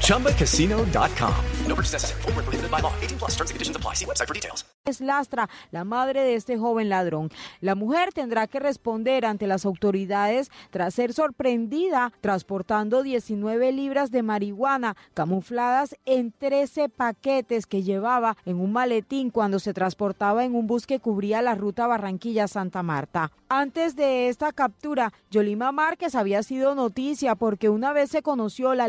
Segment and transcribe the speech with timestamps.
[0.00, 1.34] ChumbaCasino.com.
[1.66, 2.22] No purchase necessary.
[2.22, 2.92] Full prohibited by law.
[3.00, 3.94] 18 plus terms and conditions apply.
[3.94, 4.64] See website for details.
[4.86, 7.30] Es Lastra, la madre de este joven ladrón.
[7.62, 14.22] La mujer tendrá que responder ante las autoridades tras ser sorprendida transportando 19 libras de
[14.22, 20.66] marihuana camufladas en 13 paquetes que llevaba en un maletín cuando se transportaba en un
[20.66, 23.32] bus que cubría la ruta Barranquilla-Santa Marta.
[23.48, 28.88] Antes de esta captura, Yolima Márquez había sido noticia porque una vez se conoció la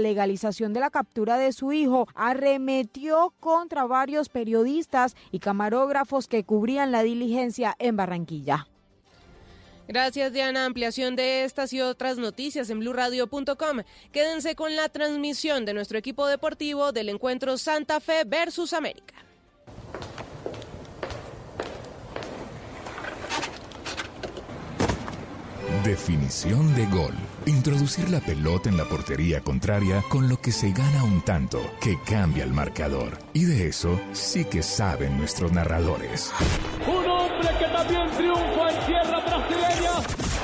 [0.73, 7.03] de la captura de su hijo, arremetió contra varios periodistas y camarógrafos que cubrían la
[7.03, 8.67] diligencia en Barranquilla.
[9.87, 10.65] Gracias, Diana.
[10.65, 13.81] Ampliación de estas y otras noticias en blurradio.com.
[14.11, 19.13] Quédense con la transmisión de nuestro equipo deportivo del encuentro Santa Fe versus América.
[25.83, 27.13] Definición de gol.
[27.47, 31.99] Introducir la pelota en la portería contraria con lo que se gana un tanto que
[32.03, 33.19] cambia el marcador.
[33.33, 36.33] Y de eso sí que saben nuestros narradores.
[36.87, 39.91] Un hombre que también triunfa en tierra brasileña.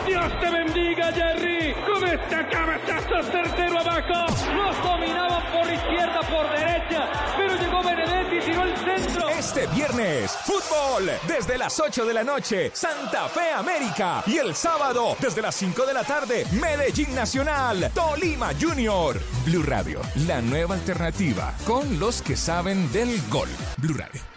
[0.05, 1.73] Dios te bendiga, Jerry.
[1.73, 4.35] Con este cabezazo certero abajo.
[4.53, 7.09] Los dominaban por izquierda, por derecha.
[7.35, 8.70] Pero llegó Benedetti y tiró el
[9.37, 14.23] Este viernes, fútbol desde las 8 de la noche, Santa Fe América.
[14.27, 19.19] Y el sábado, desde las 5 de la tarde, Medellín Nacional, Tolima Junior.
[19.45, 23.49] Blue Radio, la nueva alternativa con los que saben del gol.
[23.77, 24.30] Blue Radio.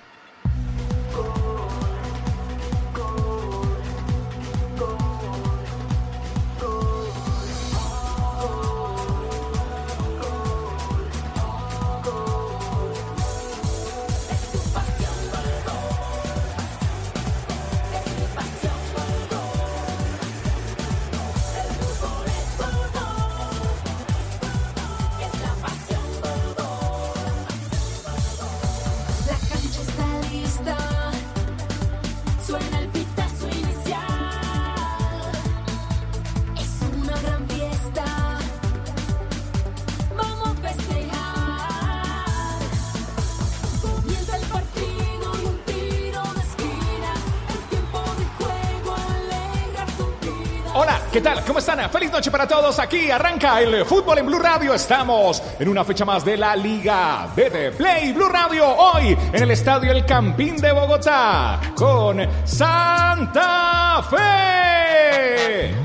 [51.89, 52.79] Feliz noche para todos.
[52.79, 54.75] Aquí arranca el fútbol en Blue Radio.
[54.75, 58.67] Estamos en una fecha más de la Liga de Play Blue Radio.
[58.67, 65.84] Hoy en el Estadio El Campín de Bogotá con Santa Fe.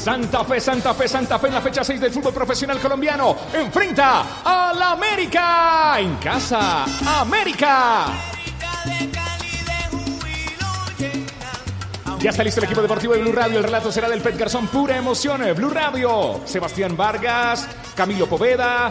[0.00, 3.36] Santa Fe, Santa Fe, Santa Fe en la fecha 6 del fútbol profesional colombiano.
[3.52, 6.00] Enfrenta a la América.
[6.00, 6.86] En casa,
[7.20, 8.06] América.
[12.18, 13.58] Ya está listo el equipo deportivo de Blue Radio.
[13.58, 14.68] El relato será del Pet Garzón.
[14.68, 15.42] Pura emoción.
[15.54, 16.40] Blue Radio.
[16.46, 18.90] Sebastián Vargas, Camilo Poveda,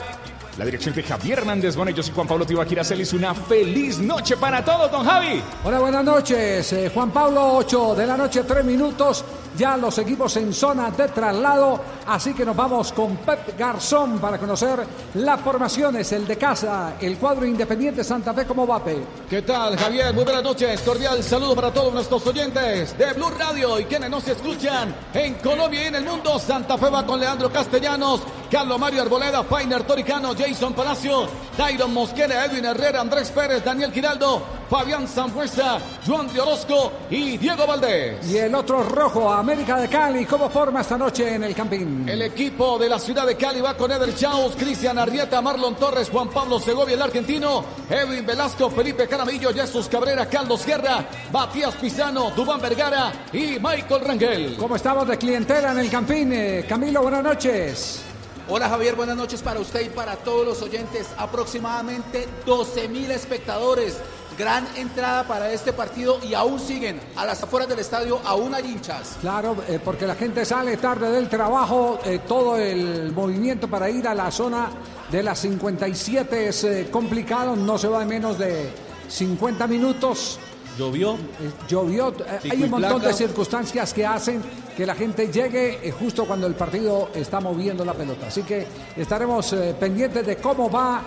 [0.59, 2.84] la dirección de Javier Hernández Bonellos y Juan Pablo Tibaquira.
[3.14, 5.41] Una feliz noche para todos, don Javi.
[5.64, 6.74] Hola, buenas noches.
[6.74, 9.24] Eh, Juan Pablo, 8 de la noche, 3 minutos.
[9.57, 11.79] Ya los equipos en zona de traslado.
[12.07, 14.79] Así que nos vamos con Pep Garzón para conocer
[15.15, 18.97] las formaciones, el de casa, el cuadro independiente Santa Fe como vape.
[19.29, 20.13] ¿Qué tal, Javier?
[20.13, 20.81] Muy buenas noches.
[20.81, 25.83] Cordial saludo para todos nuestros oyentes de Blue Radio y quienes nos escuchan en Colombia
[25.83, 26.39] y en el mundo.
[26.39, 31.27] Santa Fe va con Leandro Castellanos, Carlos Mario Arboleda, Fainer Toricano, Jason Palacio,
[31.57, 37.66] Dairon Mosquera, Edwin Herrera, Andrés Pérez, Daniel Giraldo, Fabián Sanfuerza, Juan de Orozco y Diego
[37.66, 38.30] Valdés.
[38.30, 42.07] Y el otro rojo, América de Cali, ¿cómo forma esta noche en el Campín?
[42.07, 46.09] El equipo de la ciudad de Cali va con Eder Chaus, Cristian Arrieta, Marlon Torres,
[46.11, 51.03] Juan Pablo Segovia, el argentino, Edwin Velasco, Felipe Caramillo, Jesús Cabrera, Carlos Guerra,
[51.34, 54.55] Matías Pizano, Dubán Vergara y Michael Rangel.
[54.58, 56.32] ¿Cómo estamos de clientela en el Campín?
[56.32, 58.03] Eh, Camilo, buenas noches.
[58.52, 61.08] Hola Javier, buenas noches para usted y para todos los oyentes.
[61.17, 63.99] Aproximadamente 12 mil espectadores.
[64.37, 68.66] Gran entrada para este partido y aún siguen a las afueras del estadio, aún hay
[68.66, 69.17] hinchas.
[69.22, 74.08] Claro, eh, porque la gente sale tarde del trabajo, eh, todo el movimiento para ir
[74.08, 74.70] a la zona
[75.11, 78.70] de las 57 es eh, complicado, no se va de menos de
[79.09, 80.40] 50 minutos
[80.79, 81.16] Llovió.
[81.16, 82.09] Eh, llovió.
[82.09, 84.41] Eh, hay un montón de circunstancias que hacen
[84.78, 88.28] que la gente llegue eh, justo cuando el partido está moviendo la pelota.
[88.28, 88.66] Así que
[88.96, 91.02] estaremos eh, pendientes de cómo va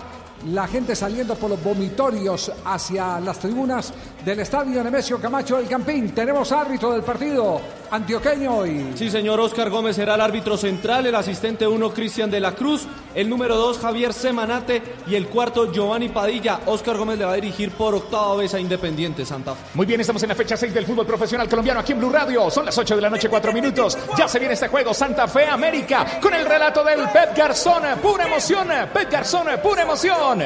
[0.51, 3.93] la gente saliendo por los vomitorios hacia las tribunas
[4.23, 6.11] del estadio Nemesio Camacho del Campín.
[6.11, 7.61] Tenemos árbitro del partido
[7.91, 12.39] antioqueño y Sí, señor Oscar Gómez será el árbitro central, el asistente 1 Cristian de
[12.39, 16.61] la Cruz, el número 2 Javier Semanate y el cuarto Giovanni Padilla.
[16.65, 19.61] Oscar Gómez le va a dirigir por octava vez a Independiente Santa Fe.
[19.73, 22.49] Muy bien, estamos en la fecha 6 del fútbol profesional colombiano aquí en Blue Radio.
[22.49, 23.97] Son las 8 de la noche, 4 minutos.
[24.17, 27.83] Ya se viene este juego Santa Fe América con el relato del Pep Garzón.
[28.01, 30.43] Pura emoción, Pep Garzón, pura emoción.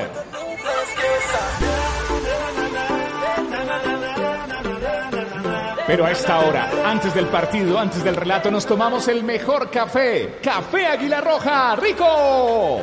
[5.88, 10.38] Pero a esta hora, antes del partido, antes del relato, nos tomamos el mejor café.
[10.44, 12.82] Café Águila Roja, rico.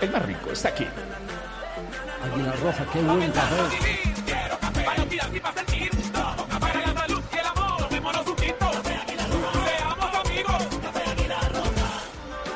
[0.00, 0.86] El más rico está aquí.
[2.24, 4.10] Águila Roja, qué buen café.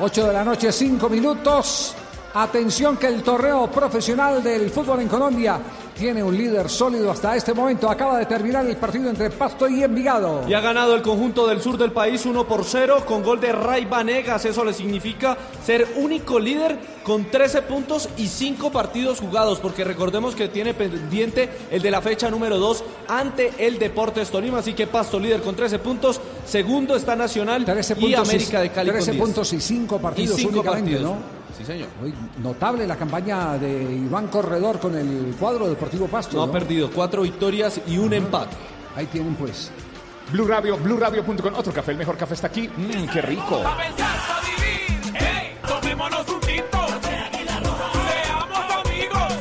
[0.00, 1.94] 8 de la noche, 5 minutos.
[2.34, 5.58] Atención que el torneo profesional del fútbol en Colombia
[5.96, 7.88] tiene un líder sólido hasta este momento.
[7.88, 10.42] Acaba de terminar el partido entre Pasto y Envigado.
[10.48, 13.52] Y ha ganado el conjunto del sur del país 1 por 0 con gol de
[13.52, 14.44] Ray Vanegas.
[14.44, 20.34] Eso le significa ser único líder con 13 puntos y 5 partidos jugados, porque recordemos
[20.34, 24.58] que tiene pendiente el de la fecha número 2 ante el Deportes Tolima.
[24.58, 28.90] Así que Pasto líder con 13 puntos, segundo está Nacional 13 y América de Cali
[28.90, 29.24] 13 con 10.
[29.26, 31.12] puntos y 5 partidos Y cinco únicamente, partidos.
[31.12, 31.43] ¿no?
[31.56, 31.88] Sí, señor.
[32.02, 32.12] Hoy,
[32.42, 36.36] notable la campaña de Iván Corredor con el cuadro Deportivo Pasto.
[36.36, 38.56] No ha perdido cuatro victorias y un empate.
[38.96, 39.70] Ahí tienen pues.
[40.32, 41.54] Blue Radio, BlueRadio.com.
[41.56, 42.68] Otro café, el mejor café está aquí.
[42.68, 43.62] Mmm, qué rico.
[45.68, 46.78] Tomémonos un tinto.
[47.02, 49.32] Seamos amigos.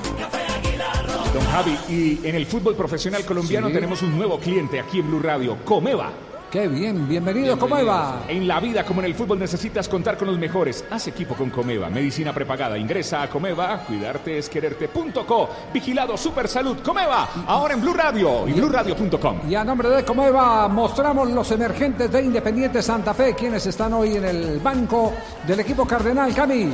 [1.33, 3.73] Don Javi, y en el fútbol profesional colombiano Sí.
[3.73, 6.11] tenemos un nuevo cliente aquí en Blue Radio, Comeva.
[6.53, 8.25] Qué bien, bienvenido, ¿cómo va?
[8.27, 10.85] En la vida como en el fútbol necesitas contar con los mejores.
[10.91, 12.77] Haz equipo con Comeva, medicina prepagada.
[12.77, 15.49] Ingresa a Comeva, cuidarte es quererte.co.
[15.73, 19.49] Vigilado Super Salud, Comeva, ahora en Blue Radio y BlueRadio.com.
[19.49, 24.17] Y a nombre de Comeva mostramos los emergentes de Independiente Santa Fe, quienes están hoy
[24.17, 25.11] en el banco
[25.47, 26.69] del equipo Cardenal Cami.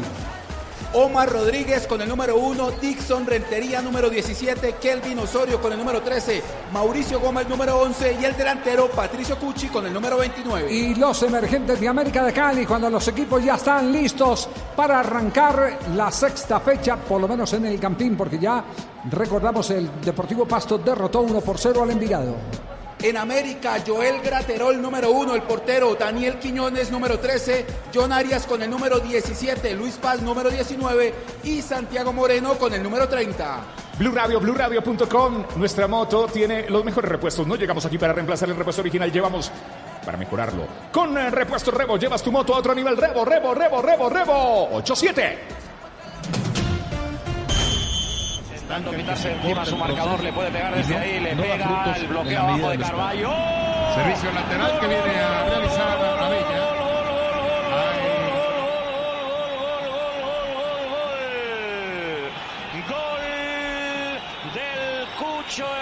[0.94, 6.02] Omar Rodríguez con el número 1, Dixon Rentería número 17, Kelvin Osorio con el número
[6.02, 6.42] 13,
[6.74, 10.72] Mauricio Gómez número 11 y el delantero Patricio Cucci con el número 29.
[10.72, 15.78] Y los emergentes de América de Cali, cuando los equipos ya están listos para arrancar
[15.96, 18.64] la sexta fecha, por lo menos en el Campín, porque ya
[19.12, 22.69] recordamos el Deportivo Pasto derrotó 1 por 0 al Envigado.
[23.02, 28.62] En América, Joel Graterol número 1, el portero, Daniel Quiñones número 13, John Arias con
[28.62, 31.14] el número 17, Luis Paz número 19
[31.44, 33.62] y Santiago Moreno con el número 30.
[33.98, 35.46] Blue Radio, BlueRadio.com.
[35.56, 37.48] Nuestra moto tiene los mejores repuestos.
[37.48, 39.50] No llegamos aquí para reemplazar el repuesto original, llevamos
[40.06, 40.68] para mejorarlo.
[40.92, 42.98] Con el repuesto Rebo llevas tu moto a otro nivel.
[42.98, 44.70] Rebo, Rebo, Rebo, Rebo, Rebo.
[44.76, 45.69] 87.
[48.80, 52.70] Intentando quitarse encima su marcador, le puede pegar desde ahí, le pega el bloqueo abajo
[52.70, 53.34] de Carballo.
[53.94, 56.76] Servicio lateral que viene a realizar Abella.
[62.88, 63.22] Gol
[64.54, 65.79] del Cucho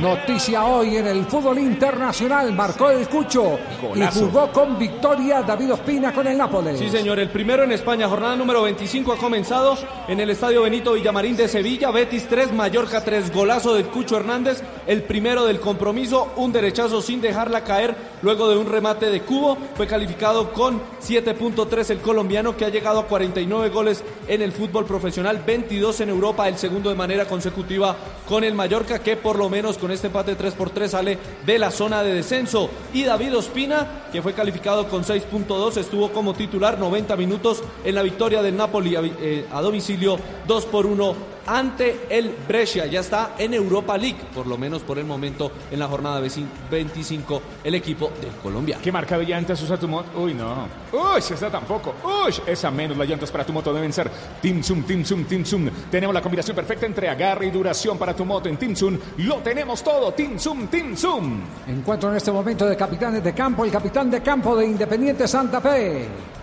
[0.00, 4.18] Noticia hoy en el fútbol internacional, marcó el Cucho Golazo.
[4.20, 6.78] y jugó con victoria David Ospina con el Nápoles.
[6.78, 9.76] Sí, señor, el primero en España, jornada número 25 ha comenzado
[10.06, 14.62] en el Estadio Benito Villamarín de Sevilla, Betis 3, Mallorca 3, golazo del Cucho Hernández,
[14.86, 19.58] el primero del compromiso, un derechazo sin dejarla caer luego de un remate de cubo,
[19.74, 24.84] fue calificado con 7.3 el colombiano que ha llegado a 49 goles en el fútbol
[24.84, 27.96] profesional, 22 en Europa, el segundo de manera consecutiva
[28.28, 31.58] con el Mallorca que por lo menos con este empate 3 por 3 sale de
[31.58, 32.70] la zona de descenso.
[32.92, 38.02] Y David Ospina que fue calificado con 6.2 estuvo como titular 90 minutos en la
[38.02, 42.86] victoria del Napoli a, eh, domicilio 2 por 1 ante el Brescia.
[42.86, 47.42] Ya está en Europa League, por lo menos por el momento en la jornada 25
[47.64, 48.78] el equipo del Colombia.
[48.82, 50.20] ¿Qué marca de llantas usa tu moto?
[50.20, 50.68] Uy, no.
[50.92, 51.94] Uy, esa tampoco.
[52.04, 52.96] Uy, esa menos.
[52.96, 54.10] Las llantas para tu moto deben ser
[54.42, 55.70] Team Zoom, Team Zoom, Team Zoom.
[55.90, 58.98] Tenemos la combinación perfecta entre agarre y duración para tu moto en Team Zoom.
[59.18, 60.12] Lo tenemos todo.
[60.12, 61.40] Team Zoom, Team Zoom.
[61.66, 65.60] Encuentro en este momento de capitanes de campo, el capitán de campo de Independiente Santa
[65.60, 66.37] Fe.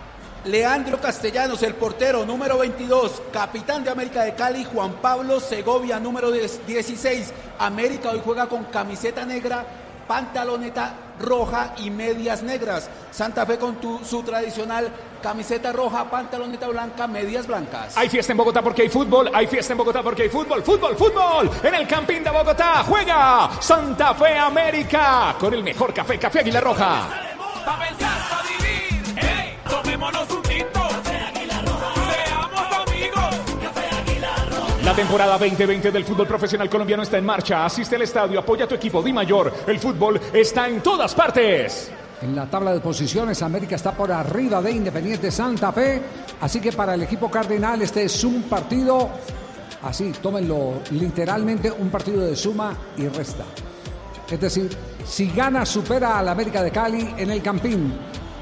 [0.45, 6.31] Leandro Castellanos, el portero número 22, capitán de América de Cali, Juan Pablo Segovia, número
[6.31, 7.33] 10 16.
[7.57, 9.65] América hoy juega con camiseta negra,
[10.07, 12.87] pantaloneta roja y medias negras.
[13.11, 17.97] Santa Fe con tu- su tradicional camiseta roja, pantaloneta blanca, medias blancas.
[17.97, 20.95] Hay fiesta en Bogotá porque hay fútbol, hay fiesta en Bogotá porque hay fútbol, fútbol,
[20.95, 21.49] fútbol.
[21.63, 26.61] En el Campín de Bogotá juega Santa Fe América con el mejor café, Café Águila
[26.61, 27.07] Roja.
[29.95, 30.79] Tomémonos un tinto.
[34.83, 37.65] La temporada 2020 del fútbol profesional colombiano está en marcha.
[37.65, 39.53] Asiste al estadio, apoya a tu equipo Di Mayor.
[39.65, 41.89] El fútbol está en todas partes.
[42.21, 46.01] En la tabla de posiciones, América está por arriba de Independiente Santa Fe.
[46.41, 49.09] Así que para el equipo cardenal este es un partido,
[49.81, 53.45] así, tómenlo literalmente, un partido de suma y resta.
[54.29, 54.69] Es decir,
[55.05, 57.93] si gana, supera al América de Cali en el Campín.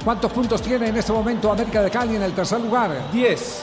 [0.03, 2.91] ¿Cuántos puntos tiene en este momento América de Cali en el tercer lugar?
[3.13, 3.62] 10.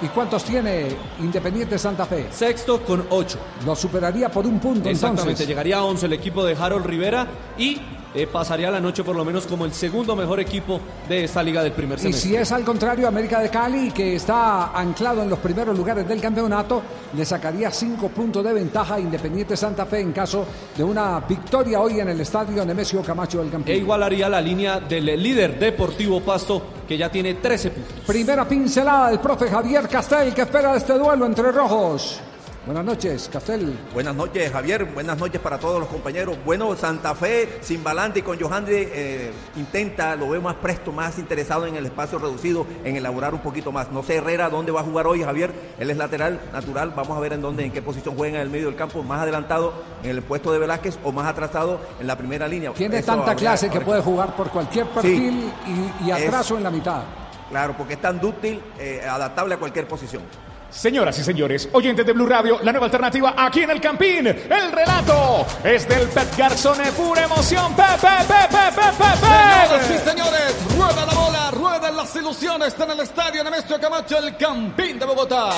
[0.00, 0.88] ¿Y cuántos tiene
[1.20, 2.28] Independiente Santa Fe?
[2.32, 3.38] Sexto con 8.
[3.66, 5.46] Lo superaría por un punto Exactamente, entonces.
[5.46, 7.26] llegaría a 11 el equipo de Harold Rivera
[7.58, 7.78] y
[8.14, 11.62] eh, pasaría la noche por lo menos como el segundo mejor equipo de esta liga
[11.62, 12.30] del primer Y semestre.
[12.30, 16.20] si es al contrario, América de Cali, que está anclado en los primeros lugares del
[16.20, 16.82] campeonato,
[17.16, 21.80] le sacaría cinco puntos de ventaja a Independiente Santa Fe en caso de una victoria
[21.80, 23.76] hoy en el estadio Nemesio Camacho del E Campín.
[23.76, 27.92] igualaría la línea del líder Deportivo Pasto, que ya tiene 13 puntos.
[28.06, 32.20] Primera pincelada del profe Javier Castel, que espera este duelo entre rojos.
[32.64, 33.76] Buenas noches, Castel.
[33.92, 34.84] Buenas noches, Javier.
[34.84, 36.36] Buenas noches para todos los compañeros.
[36.44, 41.18] Bueno, Santa Fe, sin Balante y con Johandri, eh, intenta, lo veo más presto, más
[41.18, 43.90] interesado en el espacio reducido, en elaborar un poquito más.
[43.90, 45.52] No sé Herrera dónde va a jugar hoy, Javier.
[45.76, 46.92] Él es lateral natural.
[46.94, 49.22] Vamos a ver en dónde, en qué posición juega en el medio del campo, más
[49.22, 49.72] adelantado
[50.04, 52.72] en el puesto de Velázquez o más atrasado en la primera línea.
[52.74, 56.28] Tiene Eso tanta habría- clase que habría- puede jugar por cualquier perfil y, y Es-
[56.28, 57.02] atraso en la mitad.
[57.50, 60.22] Claro, porque es tan dúctil, eh, adaptable a cualquier posición.
[60.72, 64.26] Señoras y señores, oyentes de Blue Radio, la nueva alternativa aquí en el Campín.
[64.26, 67.74] El relato es del Pep Garzón, pura emoción.
[67.74, 69.94] Pepe, Pepe, Pepe, Señoras Pepe.
[69.94, 74.36] y señores, rueda la bola, ruedan las ilusiones, está en el estadio Nemesio Camacho, el
[74.36, 75.50] Campín de Bogotá.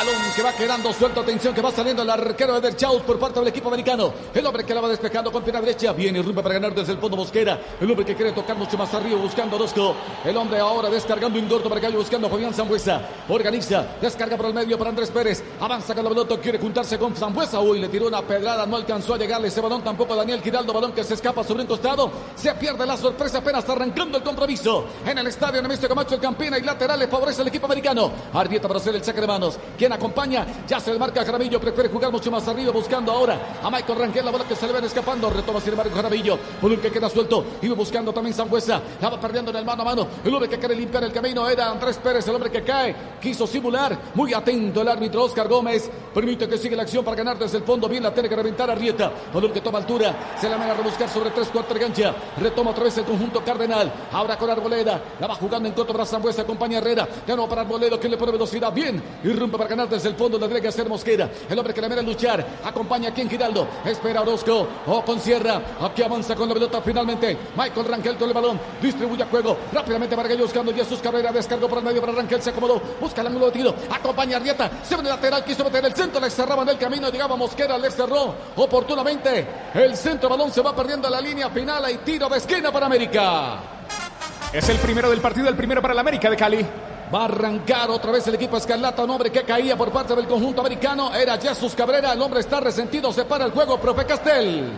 [0.00, 3.38] Balón que va quedando suelto, atención que va saliendo el arquero Eder Chaus por parte
[3.38, 4.10] del equipo americano.
[4.32, 6.98] El hombre que la va despejando con pierna derecha, viene rumba para ganar desde el
[6.98, 7.60] fondo Mosquera.
[7.78, 9.94] El hombre que quiere tocar mucho más arriba buscando Orozco.
[10.24, 13.02] El hombre ahora descargando un gordo para calle buscando a Fabián Zambuesa.
[13.28, 15.44] Organiza, descarga por el medio para Andrés Pérez.
[15.60, 17.60] Avanza con la pelota, quiere juntarse con Zambuesa.
[17.60, 20.72] Uy, le tiró una pedrada, no alcanzó a llegarle ese balón tampoco Daniel Giraldo.
[20.72, 22.10] Balón que se escapa sobre un costado.
[22.36, 24.86] Se pierde la sorpresa apenas arrancando el compromiso.
[25.04, 28.10] En el estadio Nemesio Camacho, el Campina y laterales favorece al equipo americano.
[28.32, 29.58] Arrieta para hacer el saque de manos.
[29.92, 31.60] Acompaña, ya se le marca a Jaramillo.
[31.60, 34.24] Prefiere jugar mucho más arriba buscando ahora a Michael Rangel.
[34.24, 35.30] La bola que se le ven escapando.
[35.30, 36.38] Retoma sin embargo Jaramillo.
[36.60, 37.44] Balón que queda suelto.
[37.62, 38.80] Iba buscando también Zambuesa.
[39.00, 40.06] La va perdiendo en el mano a mano.
[40.24, 42.26] El hombre que quiere limpiar el camino era Andrés Pérez.
[42.28, 42.94] El hombre que cae.
[43.20, 43.98] Quiso simular.
[44.14, 45.90] Muy atento el árbitro Oscar Gómez.
[46.14, 47.88] Permite que siga la acción para ganar desde el fondo.
[47.88, 49.12] Bien la tiene que reventar Arrieta.
[49.32, 50.34] Balón que toma altura.
[50.40, 52.14] Se la manda a rebuscar sobre tres cuartos de cancha.
[52.38, 53.92] Retoma otra vez el conjunto Cardenal.
[54.12, 55.02] Ahora con Arboleda.
[55.18, 56.42] La va jugando en contra para Zambuesa.
[56.42, 57.08] Acompaña Herrera.
[57.26, 58.72] Nuevo para Arboleda que le pone velocidad.
[58.72, 59.02] Bien.
[59.24, 60.38] Irrumpe para ganar desde el fondo.
[60.38, 61.30] La tiene que hacer Mosquera.
[61.48, 62.44] El hombre que le mira luchar.
[62.64, 63.66] Acompaña aquí en Giraldo.
[63.84, 64.66] Espera Orozco.
[64.86, 65.60] O con Sierra.
[65.80, 67.36] Aquí avanza con la pelota finalmente.
[67.56, 68.60] Michael Rangel con el balón.
[68.82, 69.56] Distribuye a juego.
[69.72, 71.32] Rápidamente para Gallo buscando Jesús Cabrera.
[71.32, 72.42] Descargó por el medio para Rangel.
[72.42, 72.80] Se acomodó.
[73.00, 73.74] Busca el ángulo de tiro.
[73.90, 74.70] Acompaña a Arrieta.
[74.82, 75.44] Se ve el lateral.
[75.44, 76.20] Quiso meter el centro.
[76.20, 77.10] Le cerraban el camino.
[77.10, 77.78] Llegaba Mosquera.
[77.78, 79.46] Le cerró oportunamente.
[79.74, 81.84] El centro balón se va perdiendo en la línea final.
[81.84, 83.58] Hay tiro de esquina para América.
[84.52, 86.66] Es el primero del partido, el primero para la América de Cali.
[87.12, 90.28] Va a arrancar otra vez el equipo Escarlata, un hombre que caía por parte del
[90.28, 91.12] conjunto americano.
[91.12, 94.70] Era Jesús Cabrera, el hombre está resentido, se para el juego, profe Castel.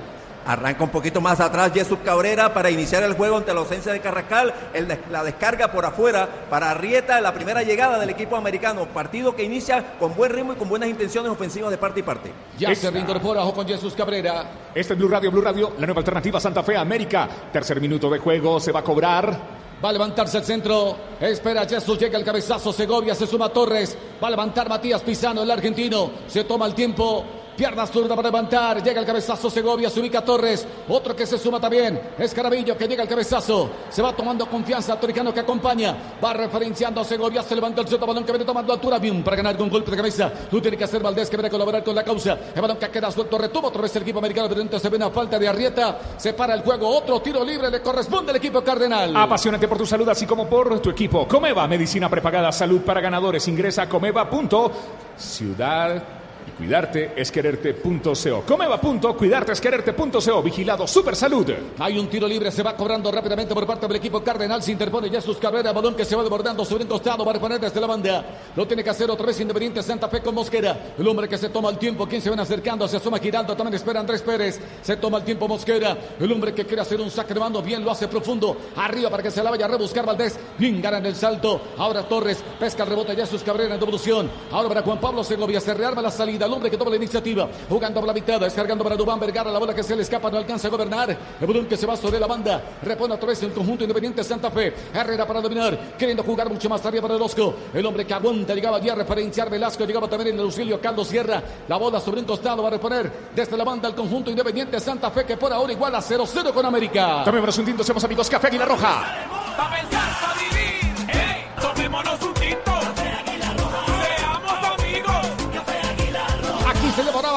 [0.46, 4.00] Arranca un poquito más atrás Jesús Cabrera para iniciar el juego ante la ausencia de
[4.00, 4.52] Carrascal.
[4.72, 8.86] El la descarga por afuera para Arrieta, la primera llegada del equipo americano.
[8.86, 12.32] Partido que inicia con buen ritmo y con buenas intenciones ofensivas de parte y parte.
[12.58, 14.46] Ya se reincorpora con Jesús Cabrera.
[14.74, 17.28] Este es Blue Radio, Blue Radio, la nueva alternativa Santa Fe América.
[17.52, 19.61] Tercer minuto de juego, se va a cobrar.
[19.82, 20.96] Va a levantarse el centro.
[21.20, 22.72] Espera Jesús, llega el cabezazo.
[22.72, 23.96] Segovia se suma Torres.
[24.22, 26.10] Va a levantar Matías Pisano, el argentino.
[26.28, 27.41] Se toma el tiempo.
[27.56, 28.82] Pierna zurda para levantar.
[28.82, 30.66] Llega el cabezazo Segovia, se ubica Torres.
[30.88, 32.00] Otro que se suma también.
[32.18, 33.70] Es Carabillo que llega el cabezazo.
[33.90, 34.98] Se va tomando confianza.
[34.98, 35.96] Toricano que acompaña.
[36.22, 37.42] Va referenciando a Segovia.
[37.42, 38.98] Se levanta el centro balón que viene tomando altura.
[38.98, 40.32] Bien para ganar con golpe de cabeza.
[40.50, 42.38] Tú tienes que hacer Valdés que viene a colaborar con la causa.
[42.54, 43.36] El balón que queda suelto.
[43.36, 44.48] Retoma otra vez el equipo americano.
[44.48, 45.98] Pero se ve una falta de Arrieta.
[46.16, 46.88] Se para el juego.
[46.88, 49.14] Otro tiro libre le corresponde al equipo Cardenal.
[49.14, 51.28] Apasionante por tu salud, así como por tu equipo.
[51.28, 53.46] Comeva, medicina prepagada, salud para ganadores.
[53.48, 56.21] Ingresa a comeva.ciudad
[56.62, 58.44] Cuidarte es quererte.co.
[58.46, 60.42] Comeva.cuidarte es quererte.co.
[60.44, 61.44] Vigilado Super Salud.
[61.80, 64.62] Hay un tiro libre, se va cobrando rápidamente por parte del equipo Cardenal.
[64.62, 67.80] Se interpone Jesús Cabrera, balón que se va desbordando sobre un costado para poner desde
[67.80, 68.24] la banda.
[68.54, 70.94] Lo tiene que hacer otra vez Independiente Santa Fe con Mosquera.
[70.96, 72.06] El hombre que se toma el tiempo.
[72.06, 72.86] ¿Quién se van acercando?
[72.86, 73.56] Se asoma girando.
[73.56, 74.60] También espera Andrés Pérez.
[74.82, 75.98] Se toma el tiempo Mosquera.
[76.20, 77.60] El hombre que quiere hacer un saque de mando.
[77.60, 78.56] Bien lo hace profundo.
[78.76, 80.38] Arriba para que se la vaya a rebuscar Valdés.
[80.56, 81.60] Bien gana en el salto.
[81.76, 83.16] Ahora Torres pesca el rebote.
[83.16, 84.30] Jesús Cabrera en devolución.
[84.52, 85.60] Ahora para Juan Pablo Segovia.
[85.60, 86.51] Se rearma la salida.
[86.52, 87.48] El hombre que toma la iniciativa.
[87.66, 88.38] Jugando por la mitad.
[88.38, 89.50] Descargando para Dubán Vergara.
[89.50, 90.30] La bola que se le escapa.
[90.30, 91.16] No alcanza a gobernar.
[91.40, 92.62] El balón que se va sobre la banda.
[92.82, 94.74] Repone otra vez el conjunto Independiente Santa Fe.
[94.92, 95.96] Herrera para dominar.
[95.96, 97.54] Queriendo jugar mucho más arriba para el Osco.
[97.72, 98.54] El hombre que aguanta.
[98.54, 99.86] Llegaba ya a referenciar Velasco.
[99.86, 101.42] Llegaba también el auxilio Carlos Sierra.
[101.68, 102.62] La bola sobre un costado.
[102.62, 105.24] Va a reponer desde la banda el conjunto Independiente Santa Fe.
[105.24, 107.22] Que por ahora igual a 0-0 con América.
[107.24, 107.82] Tomémonos un tinto.
[107.82, 109.41] Somos amigos Café Águila Roja.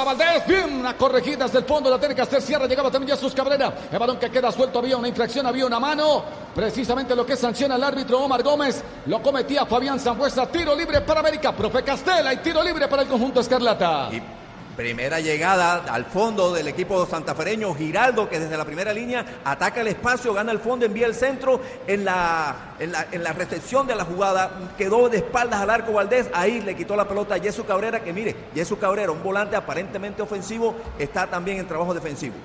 [0.06, 0.48] Valdés.
[0.48, 1.90] Bien, la corregida desde el fondo.
[1.90, 2.68] La tiene que hacer Sierra.
[2.68, 3.74] Llegaba también Jesús Cabrera.
[3.92, 4.80] El balón que queda suelto.
[4.80, 5.46] Había una infracción.
[5.46, 6.24] Había una mano.
[6.54, 8.84] Precisamente lo que sanciona el árbitro Omar Gómez.
[9.08, 10.46] Lo cometía Fabián Zambuesa.
[10.48, 11.52] Tiro libre para América.
[11.52, 12.34] Profe Castela.
[12.34, 14.10] Y tiro libre para el conjunto Escarlata.
[14.76, 19.88] Primera llegada al fondo del equipo santafereño, Giraldo, que desde la primera línea ataca el
[19.88, 23.96] espacio, gana el fondo, envía el centro en la, en la, en la recepción de
[23.96, 27.66] la jugada, quedó de espaldas al arco Valdés, ahí le quitó la pelota a Jesús
[27.66, 32.36] Cabrera, que mire, Jesús Cabrera, un volante aparentemente ofensivo, está también en trabajo defensivo.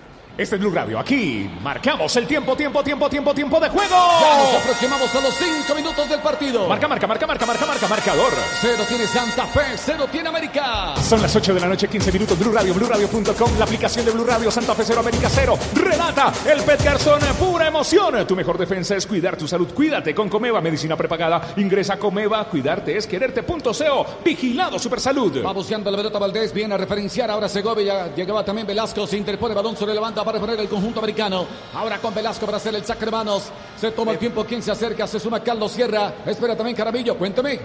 [0.40, 0.99] Este es Blue Radio.
[0.99, 3.94] Aquí marcamos el tiempo, tiempo, tiempo, tiempo, tiempo de juego.
[4.23, 6.66] Ya nos aproximamos a los cinco minutos del partido.
[6.66, 8.32] Marca, marca, marca, marca, marca, marca, marcador.
[8.59, 10.94] Cero tiene Santa Fe, cero tiene América.
[10.97, 12.38] Son las 8 de la noche, 15 minutos.
[12.38, 15.59] Blue Radio, BlueRadio.com, la aplicación de Blue Radio, Santa Fe 0, América 0.
[15.75, 18.26] Relata el Pet Garzón, pura emoción.
[18.26, 19.68] Tu mejor defensa es cuidar tu salud.
[19.75, 21.52] Cuídate con Comeva, medicina prepagada.
[21.59, 24.06] Ingresa a Comeva, cuidarte es quererte.co.
[24.25, 25.44] Vigilado Super Salud.
[25.44, 28.14] Va buscando la pelota Valdés, viene a referenciar ahora Segovia.
[28.14, 31.46] Llegaba también Velasco, se interpone balón sobre la banda para poner el conjunto americano.
[31.75, 33.44] Ahora con Velasco para hacer el saque de manos.
[33.78, 36.12] Se toma el tiempo, quien se acerca, se suma Carlos Sierra.
[36.26, 37.60] Espera también Carabillo, cuéntame.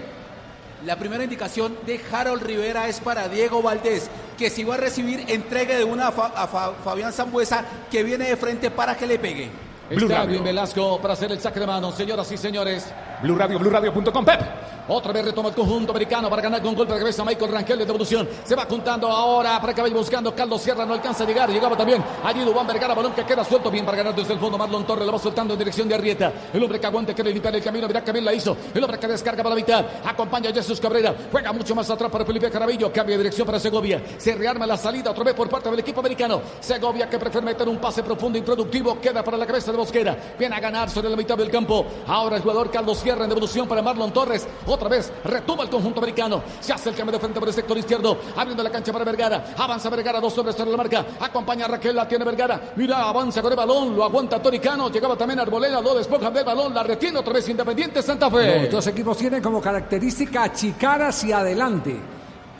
[0.84, 4.08] La primera indicación de Harold Rivera es para Diego Valdés,
[4.38, 8.02] que si va a recibir entregue de una a, Fa- a Fa- Fabián Zambuesa, que
[8.02, 9.50] viene de frente para que le pegue.
[9.90, 10.30] Blue Está Radio.
[10.32, 12.86] bien Velasco para hacer el saque de manos, señoras y señores.
[13.22, 14.40] Blue Radio, BlueRadio.com, Pep.
[14.88, 17.84] Otra vez retoma el conjunto americano para ganar con golpe de cabeza Michael Rangel de
[17.86, 18.28] devolución.
[18.44, 20.86] Se va juntando ahora para que vaya buscando Carlos Sierra.
[20.86, 21.50] No alcanza a llegar.
[21.50, 22.94] Llegaba también allí Dubán Vergara.
[22.94, 24.56] Balón que queda suelto bien para ganar desde el fondo.
[24.56, 26.32] Marlon Torres lo va soltando en dirección de Arrieta.
[26.52, 27.88] El hombre que aguante quiere limpiar el camino.
[27.88, 28.56] Mirá que bien la hizo.
[28.72, 29.84] El hombre que descarga para la mitad.
[30.04, 31.14] Acompaña a Jesús Cabrera.
[31.32, 32.92] Juega mucho más atrás para Felipe Carabillo.
[32.92, 34.00] Cambia de dirección para Segovia.
[34.18, 36.40] Se rearma la salida otra vez por parte del equipo americano.
[36.60, 39.00] Segovia que prefiere meter un pase profundo, improductivo.
[39.00, 40.16] Queda para la cabeza de Mosquera.
[40.38, 41.84] Viene a ganar sobre la mitad del campo.
[42.06, 44.46] Ahora el jugador Carlos Sierra en devolución para Marlon Torres.
[44.76, 46.42] Otra vez retoma el conjunto americano.
[46.60, 48.18] Se hace el cambio de frente por el sector izquierdo.
[48.36, 49.54] Abriendo la cancha para Vergara.
[49.56, 50.20] Avanza Vergara.
[50.20, 51.06] Dos hombres sobre la marca.
[51.20, 51.96] Acompaña a Raquel.
[51.96, 52.72] La tiene Vergara.
[52.76, 53.96] Mira, avanza con el balón.
[53.96, 54.90] Lo aguanta Toricano.
[54.90, 55.80] Llegaba también Arboleda.
[55.80, 56.72] Lo despoja del balón.
[56.72, 58.62] La retiene otra vez Independiente Santa Fe.
[58.62, 61.96] Los dos equipos tienen como característica achicar hacia adelante,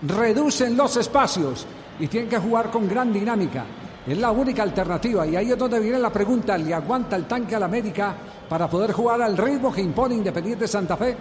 [0.02, 1.66] reducen los espacios
[1.98, 3.64] y tienen que jugar con gran dinámica.
[4.07, 7.57] Es la única alternativa y ahí es donde viene la pregunta, ¿le aguanta el tanque
[7.57, 8.14] al América
[8.48, 11.16] para poder jugar al ritmo que impone Independiente Santa Fe?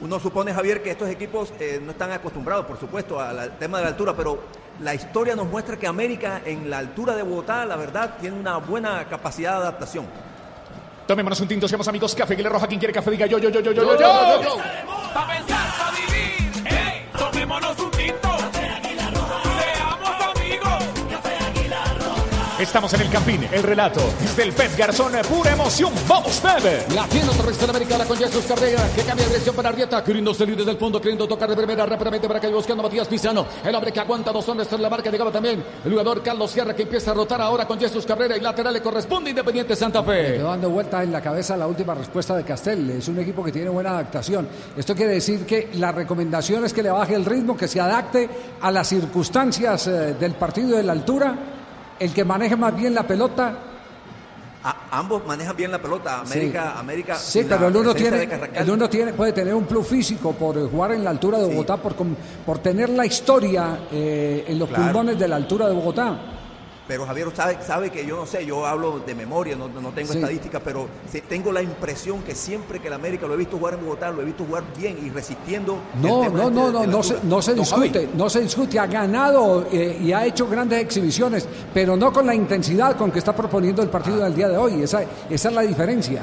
[0.00, 3.84] Uno supone, Javier, que estos equipos eh, no están acostumbrados, por supuesto, al tema de
[3.84, 4.42] la altura, pero
[4.80, 8.56] la historia nos muestra que América en la altura de Bogotá, la verdad, tiene una
[8.56, 10.06] buena capacidad de adaptación.
[11.06, 12.14] Tomémonos un tinto, seamos amigos.
[12.14, 12.66] Café Águila Roja.
[12.68, 13.98] Quien quiere café, diga yo, yo, yo, yo, yo, Yo, yo.
[13.98, 14.56] yo, yo, yo.
[15.12, 16.49] Pa' pensar, pa' vivir.
[22.60, 24.02] Estamos en el Campín, el relato
[24.36, 25.94] del Pep Garzón, pura emoción.
[26.06, 26.42] ¡Vamos!
[26.94, 30.04] La tiene otra vez el americana con Jesús Cabrera, que cambia de dirección para Arrieta,
[30.04, 32.84] queriendo salir desde el fondo, queriendo tocar de primera rápidamente para que vaya buscando a
[32.84, 33.46] Matías Pizano.
[33.64, 36.76] El hombre que aguanta dos hombres en la marca, llegaba también el jugador Carlos Sierra,
[36.76, 40.34] que empieza a rotar ahora con Jesús Cabrera y lateral le corresponde Independiente Santa Fe.
[40.34, 42.90] Quedó dando vueltas en la cabeza la última respuesta de Castel.
[42.90, 44.46] Es un equipo que tiene buena adaptación.
[44.76, 48.28] Esto quiere decir que la recomendación es que le baje el ritmo, que se adapte
[48.60, 51.38] a las circunstancias eh, del partido de la altura.
[52.00, 53.54] El que maneje más bien la pelota.
[54.62, 56.20] A- ambos manejan bien la pelota.
[56.20, 56.78] América, Sí.
[56.80, 57.14] América.
[57.16, 60.92] Sí, pero el uno, tiene, el uno tiene, puede tener un plus físico por jugar
[60.92, 64.84] en la altura de Bogotá, por, por tener la historia eh, en los Claro.
[64.84, 66.18] pulmones de la altura de Bogotá.
[66.90, 70.10] Pero Javier sabe, sabe que yo no sé, yo hablo de memoria, no, no tengo
[70.10, 70.18] Sí.
[70.18, 70.88] estadísticas, pero
[71.28, 74.22] tengo la impresión que siempre que el América lo he visto jugar en Bogotá, lo
[74.22, 75.78] he visto jugar bien y resistiendo.
[76.02, 78.76] No, no, este no, de no, no se, no se discute, no se discute.
[78.80, 83.20] Ha ganado eh, y ha hecho grandes exhibiciones, pero no con la intensidad con que
[83.20, 84.82] está proponiendo el partido del día de hoy.
[84.82, 86.22] Esa, esa es la diferencia.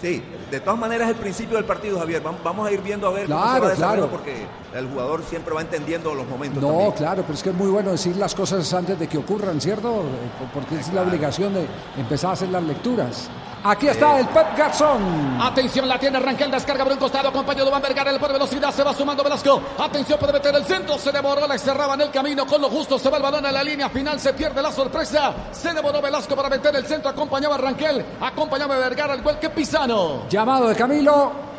[0.00, 2.22] Sí, de todas maneras el principio del partido, Javier.
[2.22, 4.08] Vam- Vamos a ir viendo a ver cómo se Claro, va claro.
[4.10, 6.62] porque el jugador siempre va entendiendo los momentos.
[6.62, 6.92] No, también.
[6.92, 10.02] claro, pero es que es muy bueno decir las cosas antes de que ocurran, ¿cierto?
[10.02, 13.28] Eh, Porque es la obligación de empezar a hacer las lecturas.
[13.64, 15.40] Aquí está el Pep Garzón.
[15.40, 18.74] Atención, la tiene Rangel, descarga por un costado, acompañado de Van Vergara, el por velocidad,
[18.74, 19.62] se va sumando Velasco.
[19.78, 23.08] Atención, puede meter el centro, se demoró, le cerraban el camino con lo justo, se
[23.08, 25.32] va el balón a la línea final, se pierde la sorpresa.
[25.52, 29.38] Se demoró Velasco para meter el centro, acompañaba a Rangel, acompañaba a Vergara, al igual
[29.38, 30.28] que Pisano.
[30.28, 31.52] Llamado de Camilo.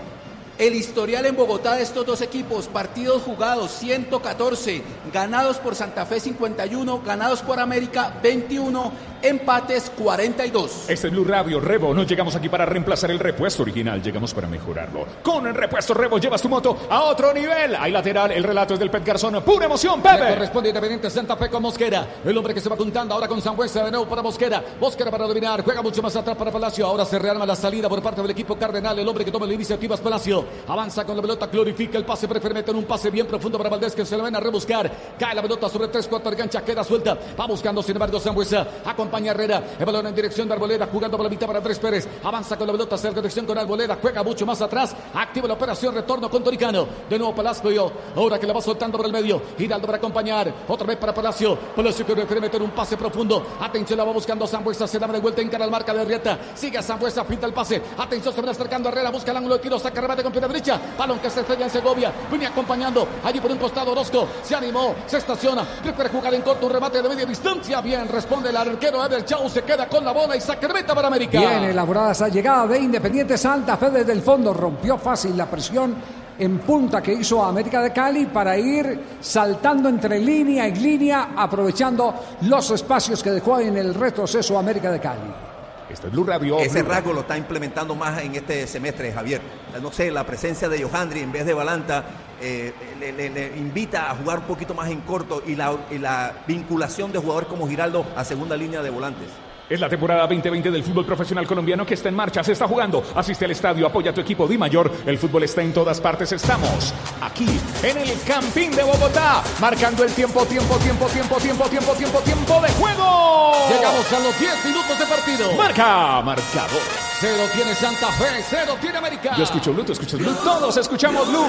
[0.57, 6.19] El historial en Bogotá de estos dos equipos, partidos jugados 114, ganados por Santa Fe
[6.19, 8.91] 51, ganados por América 21,
[9.23, 10.89] empates 42.
[10.89, 11.93] Este es Blue Radio Revo.
[11.93, 15.05] No llegamos aquí para reemplazar el repuesto original, llegamos para mejorarlo.
[15.23, 17.75] Con el repuesto Revo llevas tu moto a otro nivel.
[17.75, 19.41] Hay lateral, el relato es del Pet Garzón.
[19.43, 20.33] Pura emoción, Pepe.
[20.33, 22.05] corresponde Independiente Santa Fe con Mosquera.
[22.25, 24.63] El hombre que se va apuntando ahora con Sangüesa de nuevo para Mosquera.
[24.79, 25.63] Mosquera para dominar.
[25.63, 26.85] Juega mucho más atrás para Palacio.
[26.85, 28.99] Ahora se rearma la salida por parte del equipo Cardenal.
[28.99, 30.43] El hombre que toma la iniciativa es Palacio.
[30.67, 32.27] Avanza con la pelota, glorifica el pase.
[32.27, 34.91] Prefiere meter un pase bien profundo para Valdés que se lo ven a rebuscar.
[35.17, 36.61] Cae la pelota sobre tres cuartos de cancha.
[36.63, 37.17] Queda suelta.
[37.39, 38.67] Va buscando sin embargo Sangüesa.
[39.13, 39.63] Acompaña Herrera.
[39.77, 40.87] El balón en dirección de Arboleda.
[40.91, 42.07] Jugando por la mitad para Andrés Pérez.
[42.23, 43.99] Avanza con la pelota hacia la dirección con Arboleda.
[44.01, 44.95] Juega mucho más atrás.
[45.13, 45.93] Activa la operación.
[45.93, 46.87] Retorno con Toricano.
[47.07, 47.91] De nuevo Palacio.
[48.15, 49.39] Ahora que la va soltando por el medio.
[49.55, 50.51] Giraldo para acompañar.
[50.67, 51.55] Otra vez para Palacio.
[51.75, 53.45] Palacio que prefiere meter un pase profundo.
[53.61, 54.87] Atención, la va buscando Zambuesa.
[54.87, 56.39] Se da de vuelta en cara marca de Arrieta.
[56.55, 57.23] Sigue Zambuesa.
[57.23, 57.79] Pinta el pase.
[57.95, 59.11] Atención, se va acercando Herrera.
[59.11, 59.77] Busca el ángulo de tiro.
[59.77, 60.81] Saca remate con pierna derecha.
[60.97, 62.11] Balón que se estrella en Segovia.
[62.31, 63.07] Viene acompañando.
[63.23, 64.27] Allí por un costado Orozco.
[64.41, 64.95] Se animó.
[65.05, 65.63] Se estaciona.
[65.83, 66.65] Prefiere jugar en corto.
[66.65, 67.79] Un remate de media distancia.
[67.79, 69.49] Bien, responde el arquero Ever Chau.
[69.49, 71.39] Se queda con la bola y saca remeta para América.
[71.39, 74.53] Bien elaborada esa llegada de Independiente Santa Fe desde el fondo.
[74.53, 75.95] Rompió fácil la presión
[76.37, 82.13] en punta que hizo América de Cali para ir saltando entre línea y línea, aprovechando
[82.41, 85.52] los espacios que dejó en el retroceso América de Cali.
[85.93, 86.59] Es Blue Radio.
[86.59, 89.41] Ese Blue rasgo lo está implementando más en este semestre, Javier.
[89.81, 92.03] No sé, la presencia de Johandri en vez de Balanta
[92.41, 95.97] eh, le, le- le invita a jugar un poquito más en corto y la, y
[95.99, 99.27] la vinculación de jugadores como Giraldo a segunda línea de volantes.
[99.69, 103.01] Es la temporada 2020 del fútbol profesional colombiano que está en marcha, se está jugando.
[103.15, 104.91] Asiste al estadio, apoya a tu equipo Di Mayor.
[105.05, 106.31] El fútbol está en todas partes.
[106.33, 107.47] Estamos aquí
[107.81, 112.61] en el Campín de Bogotá, marcando el tiempo, tiempo, tiempo, tiempo, tiempo, tiempo, tiempo, tiempo
[112.61, 113.53] de juego.
[113.69, 115.53] Llegamos a los 10 minutos de partido.
[115.53, 116.81] Marca, marcador.
[117.19, 119.33] Cero tiene Santa Fe, cero tiene América.
[119.37, 121.47] Yo escucho Blue, tú escuchas Blue, todos escuchamos Blue.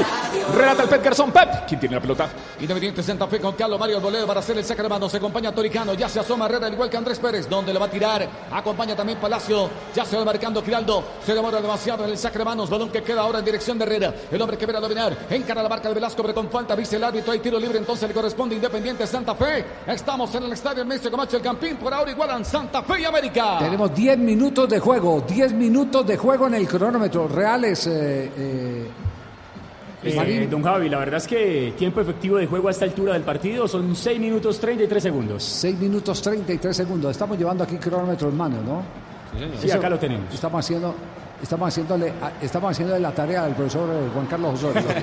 [0.56, 1.66] Relata el Pet Garzón Pep.
[1.66, 2.28] ¿Quién tiene la pelota?
[2.60, 5.08] Independiente Santa Fe con Carlos Mario Arboleda para hacer el saque de mano.
[5.08, 5.94] Se acompaña a Toricano.
[5.94, 7.48] Ya se asoma Herrera, al igual que Andrés Pérez.
[7.48, 8.13] Donde le va a tirar.
[8.52, 9.68] Acompaña también Palacio.
[9.94, 11.02] Ya se va marcando Giraldo.
[11.24, 12.70] Se demora demasiado en el de manos.
[12.70, 14.14] Balón que queda ahora en dirección de Herrera.
[14.30, 15.16] El hombre que viene a dominar.
[15.30, 16.76] Encara la marca de Velasco, pero con falta.
[16.76, 17.32] Dice el árbitro.
[17.32, 17.78] Hay tiro libre.
[17.78, 19.64] Entonces le corresponde Independiente Santa Fe.
[19.86, 21.76] Estamos en el estadio Ernesto Camacho el Campín.
[21.76, 23.58] Por ahora igualan Santa Fe y América.
[23.58, 27.28] Tenemos 10 minutos de juego, 10 minutos de juego en el cronómetro.
[27.28, 28.90] Reales, eh, eh,
[30.04, 33.22] Eh, don Javi, la verdad es que tiempo efectivo de juego a esta altura del
[33.22, 35.42] partido son 6 minutos 33 segundos.
[35.42, 37.10] 6 minutos 33 segundos.
[37.12, 38.82] Estamos llevando aquí cronómetro en mano, ¿no?
[39.60, 40.32] Sí, acá lo tenemos.
[40.32, 40.94] Estamos haciendo,
[41.44, 44.82] estamos haciéndole, estamos haciéndole la tarea al profesor eh, Juan Carlos Osorio.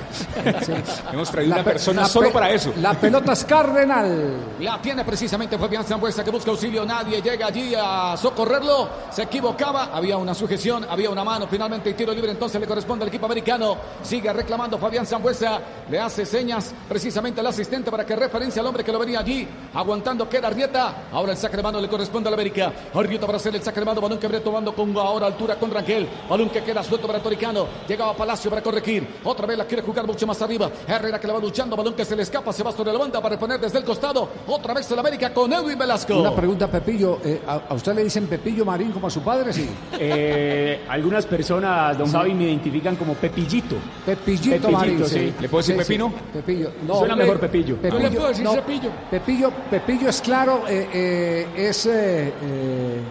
[0.65, 0.73] Sí.
[1.13, 2.73] Hemos traído La una pe- persona solo pe- para eso.
[2.77, 4.35] La pelota es Cardenal.
[4.59, 6.85] La tiene precisamente Fabián Zambuesa que busca auxilio.
[6.85, 8.89] Nadie llega allí a socorrerlo.
[9.11, 9.89] Se equivocaba.
[9.93, 11.47] Había una sujeción, había una mano.
[11.49, 13.77] Finalmente el tiro libre entonces le corresponde al equipo americano.
[14.01, 15.59] Sigue reclamando Fabián Zambuesa.
[15.89, 19.47] Le hace señas precisamente al asistente para que referencia al hombre que lo venía allí
[19.73, 21.03] aguantando que era Arrieta.
[21.11, 22.71] Ahora el saque de mano le corresponde al América.
[22.93, 24.01] Arrieta para hacer el saque de mano.
[24.01, 26.07] Balón que habría tomando con ahora altura con Rangel.
[26.31, 27.67] Balón que queda suelto para Toricano.
[27.85, 29.05] Llegaba Palacio para corregir.
[29.25, 30.71] Otra vez la quiere jugar mucho más arriba.
[30.87, 31.75] Herrera que la va luchando.
[31.75, 32.53] Balón que se le escapa.
[32.53, 34.29] Se va sobre la banda para poner desde el costado.
[34.47, 36.17] Otra vez el América con Edwin Velasco.
[36.21, 37.19] Una pregunta, Pepillo.
[37.25, 39.51] eh, ¿a, a usted le dicen Pepillo Marín como a su padre?
[39.51, 39.69] Sí.
[39.99, 43.75] Eh, algunas personas, don Javi, me identifican como Pepillito.
[44.05, 45.05] Pepillito, Marín.
[45.05, 45.33] sí.
[45.39, 45.87] ¿Le puedo decir Sí, sí.
[45.89, 46.13] Pepino?
[46.31, 46.71] Pepillo.
[46.87, 47.75] Suena hombre, mejor Pepillo.
[47.75, 48.89] Pepillo, Yo le puedo decir no, Cepillo.
[49.11, 53.01] Pepillo, Pepillo es claro, eh, eh, es eh, eh,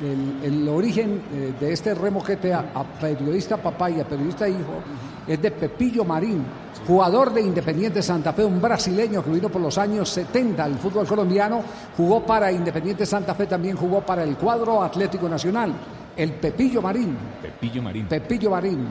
[0.00, 4.82] el, el origen eh, de este remoquete a, a periodista papá y a periodista hijo
[5.26, 6.42] es de Pepillo Marín,
[6.86, 11.06] jugador de Independiente Santa Fe, un brasileño que vino por los años 70 al fútbol
[11.06, 11.62] colombiano,
[11.96, 15.74] jugó para Independiente Santa Fe, también jugó para el cuadro Atlético Nacional,
[16.16, 17.16] el Pepillo Marín.
[17.42, 18.06] Pepillo Marín.
[18.06, 18.88] Pepillo Marín.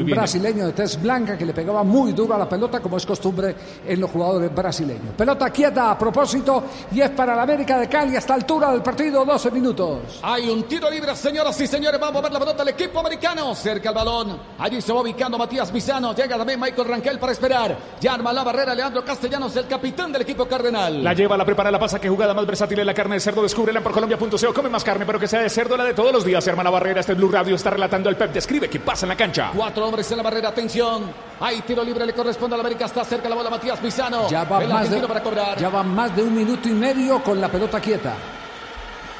[0.00, 0.16] Un bien.
[0.16, 3.54] brasileño de tez blanca que le pegaba muy duro a la pelota, como es costumbre
[3.86, 5.14] en los jugadores brasileños.
[5.16, 9.24] Pelota quieta a propósito y es para la América de Cali hasta altura del partido,
[9.24, 10.20] 12 minutos.
[10.22, 12.00] Hay un tiro libre, señoras y señores.
[12.00, 13.54] Vamos a ver la pelota del equipo americano.
[13.54, 14.38] Cerca el balón.
[14.58, 16.14] Allí se va ubicando Matías Misano.
[16.14, 17.76] Llega también Michael Ranquel para esperar.
[18.00, 21.02] Ya arma la barrera Leandro Castellanos, el capitán del equipo cardenal.
[21.02, 23.42] La lleva, la prepara, la pasa, que jugada más versátil en la carne de cerdo.
[23.42, 24.54] Descúbrela por Colombia.co.
[24.54, 26.46] Come más carne, pero que sea de cerdo, la de todos los días.
[26.46, 28.32] Hermana Barrera, este Blue Radio está relatando el Pep.
[28.32, 29.50] Describe qué pasa en la cancha.
[29.54, 31.10] Cuatro hombres en la barrera, atención.
[31.40, 32.86] Hay tiro libre, le corresponde a la América.
[32.86, 34.28] Está cerca la bola Matías Misano.
[34.28, 35.58] Ya va, el más de, argentino para cobrar.
[35.58, 38.14] ya va más de un minuto y medio con la pelota quieta.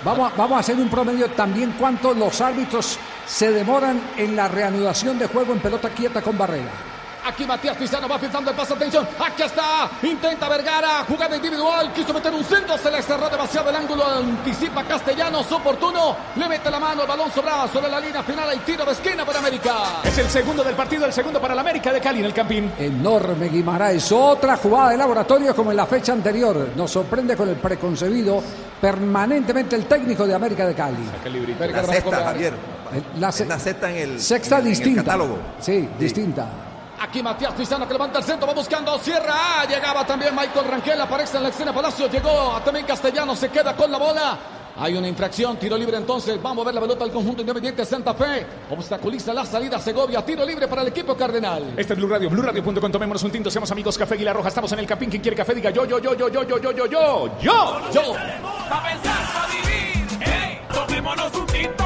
[0.04, 4.48] Vamos a, vamos a hacer un promedio también cuánto los árbitros se demoran en la
[4.48, 6.70] reanudación de juego en pelota quieta con barrera.
[7.24, 9.06] Aquí Matías Pizano va pintando el pase, atención.
[9.24, 9.88] Aquí está.
[10.02, 11.04] Intenta Vergara.
[11.08, 11.92] Jugada individual.
[11.92, 12.76] Quiso meter un centro.
[12.78, 14.04] Se le cerró demasiado el ángulo.
[14.06, 15.50] Anticipa Castellanos.
[15.52, 16.16] Oportuno.
[16.36, 17.02] Le mete la mano.
[17.02, 18.48] El balón sobraba sobre la línea final.
[18.48, 20.00] Hay tiro de esquina para América.
[20.04, 22.72] Es el segundo del partido, el segundo para la América de Cali en el Campín.
[22.78, 24.10] Enorme Guimaraes.
[24.12, 26.70] Otra jugada de laboratorio como en la fecha anterior.
[26.76, 28.42] Nos sorprende con el preconcebido
[28.80, 30.96] permanentemente el técnico de América de Cali.
[31.72, 32.52] La sexta, Javier.
[33.18, 35.02] La, se- La sexta en el, sexta en el distinta.
[35.02, 35.38] catálogo.
[35.60, 36.46] Sí, distinta.
[37.02, 41.00] Aquí Matías Pizano que levanta el centro, va buscando, cierra, ah, llegaba también Michael Ranquel,
[41.00, 44.38] aparece en la escena Palacio, llegó a también Castellano, se queda con la bola.
[44.78, 48.14] Hay una infracción, tiro libre entonces, vamos a ver la pelota del conjunto independiente Santa
[48.14, 48.46] Fe.
[48.70, 51.74] Obstaculiza la salida Segovia, tiro libre para el equipo cardenal.
[51.76, 52.92] Este es Blue Radio, BlueRadio.com.
[52.92, 53.98] Tomémonos un tinto, seamos amigos.
[53.98, 54.48] Café Aguilar Roja.
[54.48, 55.10] Estamos en el Campín.
[55.10, 57.90] Quien quiere café, diga yo, yo, yo, yo, yo, yo, yo, yo, yo, yo.
[57.92, 58.12] Yo.
[58.70, 60.22] Pa' pensar, pa' vivir.
[60.22, 60.60] ¡Ey!
[60.72, 61.84] Tomémonos un tinto.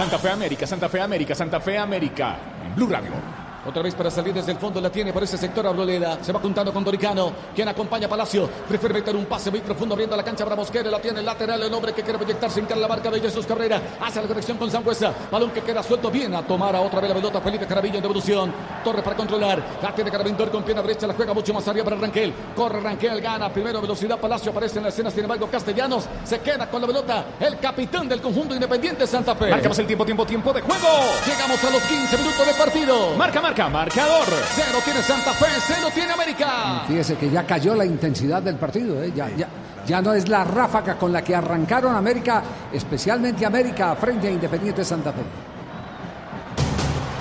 [0.00, 2.34] Santa Fe América, Santa Fe América, Santa Fe América.
[2.64, 3.49] En Blue Radio.
[3.66, 6.18] Otra vez para salir desde el fondo la tiene por ese sector Abroleda.
[6.22, 8.48] Se va juntando con Doricano, quien acompaña a Palacio.
[8.66, 10.90] Prefiere meter un pase muy profundo abriendo la cancha para Mosquera.
[10.90, 13.80] La tiene el lateral, el hombre que quiere proyectarse en la marca de Jesús Cabrera.
[14.00, 15.12] Hace la conexión con Sangüesa.
[15.30, 17.40] Balón que queda suelto bien a tomar a otra vez la pelota.
[17.42, 18.52] Felipe Carabillo en devolución.
[18.82, 19.62] Torre para controlar.
[19.82, 21.06] La tiene Carabindor con pierna derecha.
[21.06, 22.32] La juega mucho más arriba para Ranquel.
[22.56, 23.52] Corre Ranquel, gana.
[23.52, 24.18] Primero velocidad.
[24.18, 25.10] Palacio aparece en la escena.
[25.10, 27.24] Sin embargo, Castellanos se queda con la pelota.
[27.38, 29.50] El capitán del conjunto independiente Santa Fe.
[29.50, 30.88] Marcamos el tiempo, tiempo, tiempo de juego.
[31.26, 33.16] Llegamos a los 15 minutos de partido.
[33.18, 34.28] Marca, marca, marcador.
[34.54, 36.84] Cero tiene Santa Fe, cero tiene América.
[36.86, 39.12] Fíjese que ya cayó la intensidad del partido, ¿eh?
[39.14, 39.48] ya, ya,
[39.84, 44.84] ya no es la ráfaga con la que arrancaron América, especialmente América frente a Independiente
[44.84, 45.22] Santa Fe.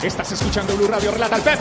[0.06, 1.60] Estás escuchando Blue Radio, relata el Pep.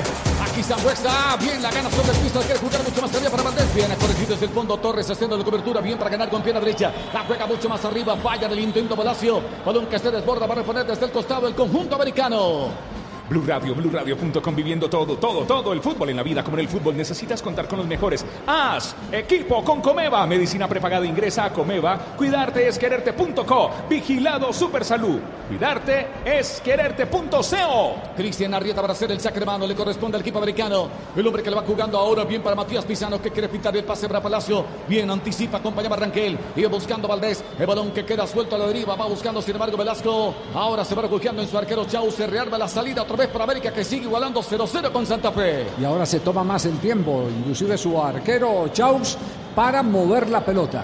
[0.48, 3.74] Aquí Sangüesa, bien la gana sobre el piso, quiere jugar mucho más arriba para Valdés.
[3.74, 6.92] Bien, corregido desde el fondo, Torres haciendo la cobertura, bien para ganar con pierna derecha.
[7.12, 9.40] La juega mucho más arriba, falla del intento Palacio.
[9.64, 12.97] Balón que se desborda, va a reponer desde el costado el conjunto americano.
[13.28, 16.68] Blue Radio, BlueRadio.com, viviendo todo, todo, todo el fútbol en la vida como en el
[16.68, 16.96] fútbol.
[16.96, 18.24] Necesitas contar con los mejores.
[18.46, 20.26] Haz equipo con Comeva.
[20.26, 21.98] Medicina prepagada, ingresa a Comeva.
[22.16, 23.70] Cuidarte es quererte.co.
[23.88, 25.18] Vigilado Super Salud.
[25.48, 27.96] Cuidarte es quererte.co.
[28.16, 30.88] Cristian Arrieta para hacer el saque de mano, le corresponde al equipo americano.
[31.14, 33.84] El hombre que le va jugando ahora bien para Matías Pizano, que quiere pintar el
[33.84, 34.64] pase para Palacio.
[34.88, 36.38] Bien, anticipa, acompañaba Ranquel.
[36.56, 37.44] Y buscando Valdés.
[37.58, 40.34] El balón que queda suelto a la deriva, va buscando sin embargo Velasco.
[40.54, 42.10] Ahora se va refugiando en su arquero Chau.
[42.10, 45.66] Se rearma la salida otra vez para América que sigue igualando 0-0 con Santa Fe.
[45.78, 49.18] Y ahora se toma más el tiempo, inclusive su arquero Chaus,
[49.54, 50.83] para mover la pelota.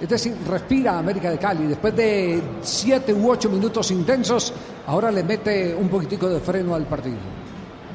[0.00, 1.66] Es decir, respira América de Cali.
[1.66, 4.52] Después de siete u ocho minutos intensos,
[4.86, 7.16] ahora le mete un poquitico de freno al partido.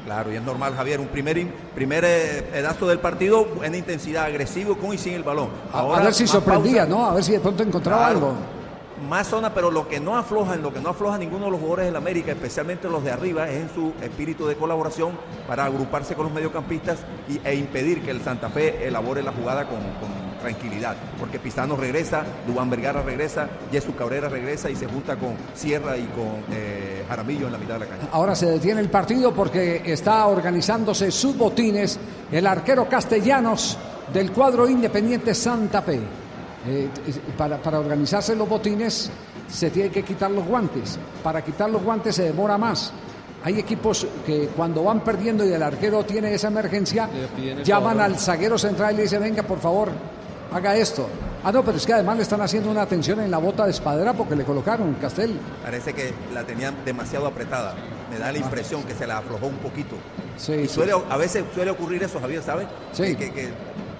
[0.06, 0.98] Claro, y es normal, Javier.
[0.98, 5.50] Un primer, primer eh, pedazo del partido, buena intensidad, agresivo con y sin el balón.
[5.72, 6.96] A, a ver si sorprendía, pausa.
[6.96, 7.06] ¿no?
[7.06, 8.16] A ver si de pronto encontraba Claro.
[8.16, 8.32] algo.
[9.08, 11.60] Más zona, pero lo que no afloja, en lo que no afloja ninguno de los
[11.60, 16.14] jugadores del América, especialmente los de arriba, es en su espíritu de colaboración para agruparse
[16.14, 19.78] con los mediocampistas y, e impedir que el Santa Fe elabore la jugada con,
[20.40, 20.96] tranquilidad.
[21.18, 26.06] Porque Pizano regresa, Dubán Vergara regresa, Jesús Cabrera regresa y se junta con Sierra y
[26.06, 28.08] con eh, Jaramillo en la mitad de la cancha.
[28.10, 31.98] Ahora se detiene el partido porque está organizándose sus botines
[32.32, 33.76] el arquero Castellanos
[34.12, 36.00] del cuadro Independiente Santa Fe.
[36.66, 36.88] Eh,
[37.38, 39.10] para, para organizarse los botines
[39.48, 40.98] se tiene que quitar los guantes.
[41.22, 42.92] Para quitar los guantes se demora más.
[43.42, 47.08] Hay equipos que cuando van perdiendo y el arquero tiene esa emergencia,
[47.64, 48.02] llaman favor.
[48.02, 49.88] al zaguero central y le dicen, venga, por favor,
[50.52, 51.08] haga esto.
[51.42, 53.70] Ah, no, pero es que además le están haciendo una atención en la bota de
[53.70, 55.38] espadera porque le colocaron Castel.
[55.64, 57.74] Parece que la tenían demasiado apretada.
[58.10, 59.96] Me da la impresión que se la aflojó un poquito.
[60.36, 60.74] Sí, Y sí.
[60.74, 62.66] suele, a veces suele ocurrir eso, Javier, ¿sabes?
[62.92, 63.16] Sí.
[63.16, 63.48] Que, que-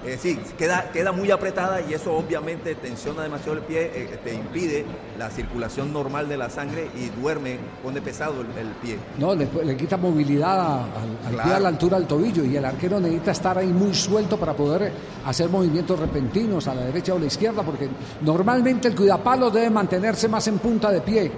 [0.05, 4.35] eh, sí, queda, queda muy apretada y eso obviamente tensiona demasiado el pie, eh, te
[4.35, 4.85] impide
[5.19, 8.97] la circulación normal de la sangre y duerme, pone pesado el, el pie.
[9.19, 12.65] No, le, le quita movilidad al, al pie a la altura del tobillo y el
[12.65, 14.93] arquero necesita estar ahí muy suelto para poder
[15.27, 17.89] hacer movimientos repentinos a la derecha o a la izquierda, porque
[18.23, 21.31] normalmente el cuidapalo debe mantenerse más en punta de pie.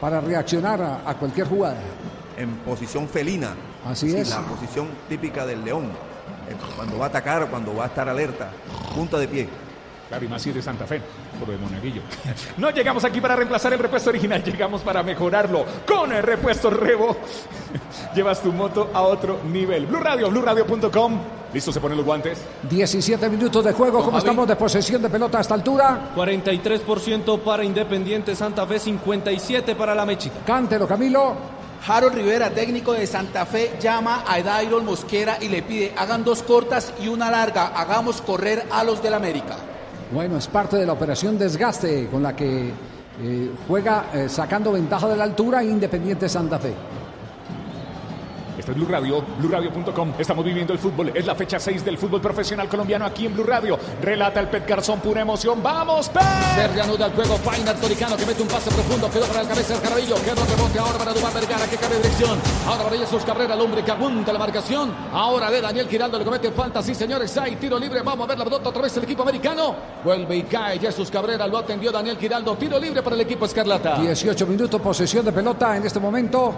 [0.00, 1.78] para reaccionar a, a cualquier jugada.
[2.36, 3.54] En posición felina.
[3.86, 4.28] Así Sí, es.
[4.28, 5.86] La posición típica del león.
[6.76, 8.50] Cuando va a atacar, cuando va a estar alerta.
[8.94, 9.48] Punta de pie.
[10.08, 11.00] Claro, y más si es de Santa Fe,
[11.38, 12.00] por de Monaguillo.
[12.58, 15.64] No llegamos aquí para reemplazar el repuesto original, llegamos para mejorarlo.
[15.86, 17.16] Con el repuesto Rebo,
[18.14, 19.86] llevas tu moto a otro nivel.
[19.86, 21.18] Blue Radio, BlueRadio.com.
[21.52, 21.72] ¿Listo?
[21.72, 22.38] ¿Se ponen los guantes?
[22.68, 24.18] 17 minutos de juego, ¿cómo Javi.
[24.18, 26.10] estamos de posesión de pelota a esta altura?
[26.14, 30.36] 43% para Independiente Santa Fe, 57 para la Mechica.
[30.44, 31.55] Cántelo, Camilo.
[31.86, 36.42] Harold Rivera, técnico de Santa Fe, llama a Dairon Mosquera y le pide hagan dos
[36.42, 39.56] cortas y una larga, hagamos correr a los del América.
[40.12, 42.70] Bueno, es parte de la operación desgaste con la que
[43.22, 46.74] eh, juega eh, sacando ventaja de la altura Independiente Santa Fe.
[48.66, 50.14] Este es Blue Radio, BlueRadio.com.
[50.18, 51.12] Estamos viviendo el fútbol.
[51.14, 53.78] Es la fecha 6 del fútbol profesional colombiano aquí en Blue Radio.
[54.02, 55.62] Relata el Pet Garzón, pura emoción.
[55.62, 56.24] ¡Vamos, Pet!
[56.56, 57.36] Se reanuda el juego.
[57.36, 59.08] Fainer Toricano que mete un pase profundo.
[59.08, 60.16] Quedó para el cabeza del Carabillo.
[60.16, 62.40] Quedó el rebote ahora para Dubán Vergara que cambia de dirección.
[62.66, 64.92] Ahora para Jesús Cabrera, el hombre que apunta la marcación.
[65.12, 66.82] Ahora de Daniel Giraldo le comete falta.
[66.82, 67.38] Sí, señores.
[67.38, 68.02] Hay tiro libre.
[68.02, 69.76] Vamos a ver la pelota otra vez el equipo americano.
[70.02, 71.46] Vuelve y cae Jesús Cabrera.
[71.46, 72.56] Lo atendió Daniel Giraldo.
[72.56, 74.00] Tiro libre para el equipo Escarlata.
[74.00, 76.52] 18 minutos, posesión de pelota en este momento.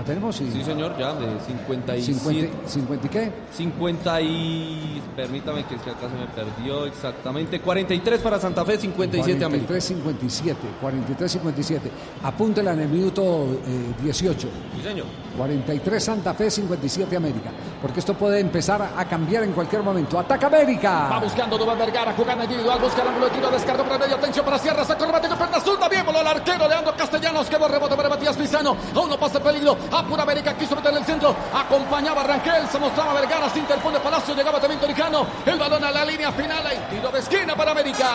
[0.00, 0.34] ¿La tenemos?
[0.34, 2.20] Sí, Sí, señor, ya de 57.
[2.20, 3.32] 50, 50 y qué?
[3.54, 5.02] 50 y...
[5.14, 7.60] Permítame que es que acá se me perdió exactamente.
[7.60, 9.74] 43 para Santa Fe, 57 América.
[9.74, 11.80] 43-57, 43-57.
[12.22, 14.48] Apúntela en el minuto eh, 18.
[14.74, 15.04] Sí, señor.
[15.36, 17.50] 43 Santa Fe, 57 América.
[17.80, 20.18] Porque esto puede empezar a, cambiar en cualquier momento.
[20.18, 21.08] ¡Ataca América!
[21.10, 24.44] Va buscando Dubán Vergara, jugando individual, busca el ángulo de tiro, descarga para medio, atención
[24.44, 27.66] para Sierra, saca el remate con pierna zurda, bien voló el arquero Leandro Castellanos, quedó
[27.66, 30.98] el rebote para Matías Pizano, aún no pasa el peligro, apura América, quiso meter en
[30.98, 35.58] el centro, acompañaba a Rangel, se mostraba Vergara, se interpone Palacio, llegaba también Toricano, el
[35.58, 38.06] balón a la línea final, y tiro de esquina para América.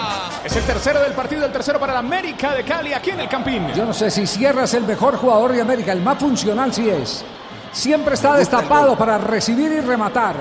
[0.43, 3.27] Es el tercero del partido, el tercero para la América de Cali, aquí en el
[3.27, 3.67] Campín.
[3.73, 6.89] Yo no sé si Sierra es el mejor jugador de América, el más funcional sí
[6.89, 7.25] es.
[7.75, 10.35] Siempre está destapado para recibir y rematar.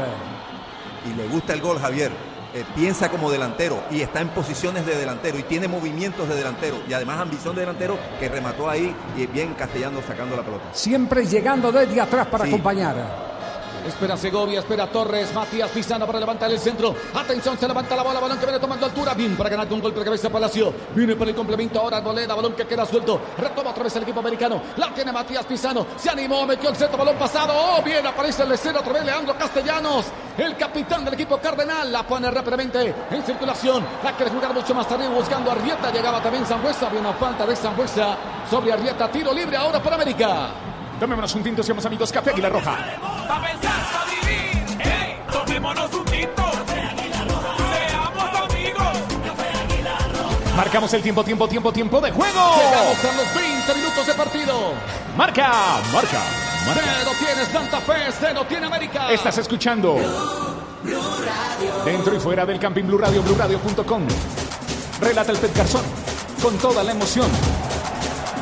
[1.04, 2.12] Y le gusta el gol, Javier.
[2.54, 6.76] Eh, piensa como delantero y está en posiciones de delantero y tiene movimientos de delantero
[6.88, 10.62] y además ambición de delantero que remató ahí y bien castellano sacando la pelota.
[10.70, 12.50] Siempre llegando desde atrás para Sí.
[12.50, 12.94] acompañar.
[13.86, 16.94] Espera Segovia, espera Torres, Matías Pizano para levantar el centro.
[17.14, 19.12] Atención, se levanta la bola, balón que viene tomando altura.
[19.14, 20.72] Bien para ganar con golpe de cabeza Palacio.
[20.94, 23.20] Viene por el complemento ahora Arboleda, balón que queda suelto.
[23.36, 24.62] Retoma otra vez el equipo americano.
[24.76, 25.86] La tiene Matías Pizano.
[25.96, 27.52] Se animó, metió el centro, balón pasado.
[27.54, 30.06] Oh, bien, aparece el escena otra vez Leandro Castellanos.
[30.38, 33.84] El capitán del equipo Cardenal la pone rápidamente en circulación.
[34.02, 35.92] La quiere jugar mucho más tarde buscando a Arrieta.
[35.92, 36.88] Llegaba también Zambuesa.
[36.88, 38.16] Viene una falta de Zambuesa
[38.50, 39.10] sobre Arrieta.
[39.10, 40.73] Tiro libre ahora para América.
[41.04, 42.78] Tomémonos un tinto, seamos amigos, Café Águila Roja.
[43.28, 44.80] Pa' pensar, pa' vivir.
[44.80, 45.20] ¡Ey!
[45.30, 46.42] Tomémonos un tinto.
[47.76, 48.96] Seamos amigos.
[50.56, 52.56] Marcamos el tiempo, tiempo, tiempo, tiempo de juego.
[52.56, 54.72] Llegamos a los 20 minutos de partido.
[55.14, 55.52] Marca,
[55.92, 56.22] marca,
[56.66, 56.82] marca.
[56.96, 59.12] Se lo tiene Santa Fe, se lo tiene América.
[59.12, 59.98] Estás escuchando
[61.84, 64.06] dentro y fuera del Camping Blue Radio, BlueRadio.com.
[65.02, 65.84] Relata el Pet Garzón
[66.40, 67.28] con toda la emoción.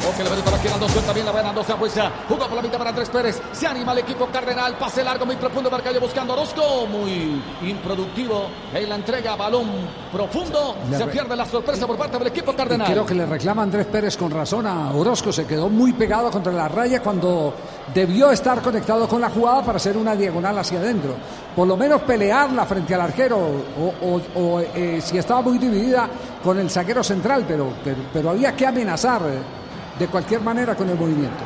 [0.04, 2.10] Ok, la pelota la Aldo, suelta bien la buena Aldo Zambuesa.
[2.28, 3.40] Jugó por la mitad para Andrés Pérez.
[3.52, 4.76] Se anima el equipo Cardenal.
[4.76, 5.70] Pase largo, muy profundo.
[5.70, 6.86] Marcayo buscando a Orozco.
[6.88, 9.36] Muy improductivo en la entrega.
[9.36, 9.68] Balón
[10.12, 10.74] profundo.
[10.90, 12.90] Le Se pierde la sorpresa por parte del equipo Cardenal.
[12.90, 15.32] creo que le reclama Andrés Pérez con razón a Orozco.
[15.32, 17.54] Se quedó muy pegado contra la raya cuando
[17.94, 21.14] debió estar conectado con la jugada para hacer una diagonal hacia adentro.
[21.54, 26.08] Por lo menos pelearla frente al arquero o, o- o, eh, si estaba muy dividida
[26.42, 29.61] con el zaguero central, pero, pero, pero había que amenazar eh,
[30.02, 31.44] de cualquier manera con el movimiento.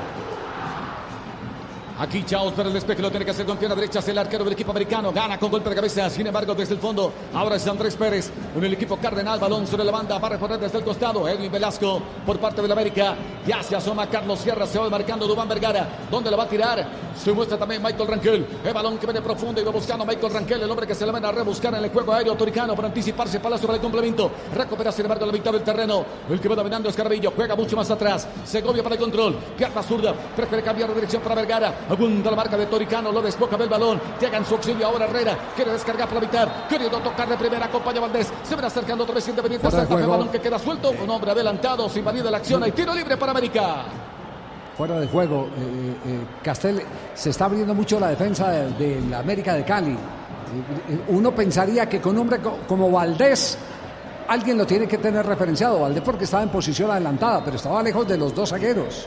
[1.99, 3.99] Aquí Chaos, pero el despeje lo tiene que hacer con pierna derecha.
[3.99, 5.13] Es el arquero del equipo americano.
[5.13, 6.09] Gana con golpe de cabeza.
[6.11, 7.13] Sin embargo, desde el fondo.
[7.35, 8.31] Ahora es Andrés Pérez.
[8.55, 9.39] En el equipo Cardenal.
[9.39, 10.19] Balón sobre la banda.
[10.19, 11.27] Va a recorrer desde el costado.
[11.27, 13.15] Edwin Velasco por parte del América.
[13.47, 14.67] Ya se asoma Carlos Sierra.
[14.67, 15.89] Se va marcando Dubán Vergara.
[16.11, 16.87] ¿Dónde le va a tirar?
[17.23, 18.47] Se muestra también Michael Rangel.
[18.65, 19.61] El balón que viene profundo.
[19.61, 20.63] Y va buscando a Michael Rangel.
[20.63, 23.41] El hombre que se le van a rebuscar en el juego aéreo toricano para anticiparse.
[23.41, 24.31] Palacio para el complemento.
[24.55, 26.05] Recupera sin embargo la mitad del terreno.
[26.29, 27.33] El que va dominando es Carabillo.
[27.35, 28.27] Juega mucho más atrás.
[28.45, 29.37] Segovia para el control.
[29.57, 30.15] Pierna zurda.
[30.35, 31.87] Prefiere cambiar de dirección para Vergara.
[31.89, 33.13] Apunta la marca de Toricano.
[33.13, 34.01] Lo desboca del balón.
[34.21, 35.39] Llega en su auxilio ahora Herrera.
[35.55, 36.49] Quiere descargar por la mitad.
[36.69, 37.67] Queriendo tocar de primera.
[37.67, 38.29] Acompaña Valdés.
[38.43, 39.71] Se ven acercando otra vez Independiente.
[39.71, 39.85] Fe.
[39.87, 40.11] juego.
[40.11, 40.91] Balón que queda suelto.
[40.91, 41.89] Un hombre adelantado.
[41.89, 42.63] Se invalida la acción.
[42.63, 43.85] Hay tiro libre para América.
[44.77, 46.83] Fuera de juego, eh, eh, Castel
[47.15, 49.93] se está abriendo mucho la defensa de, la América de Cali.
[49.93, 49.97] Eh,
[50.91, 53.57] eh, Uno pensaría que con un hombre co- como Valdés
[54.29, 55.81] alguien lo tiene que tener referenciado.
[55.81, 59.07] Valdés porque estaba en posición adelantada, pero estaba lejos de los dos zagueros.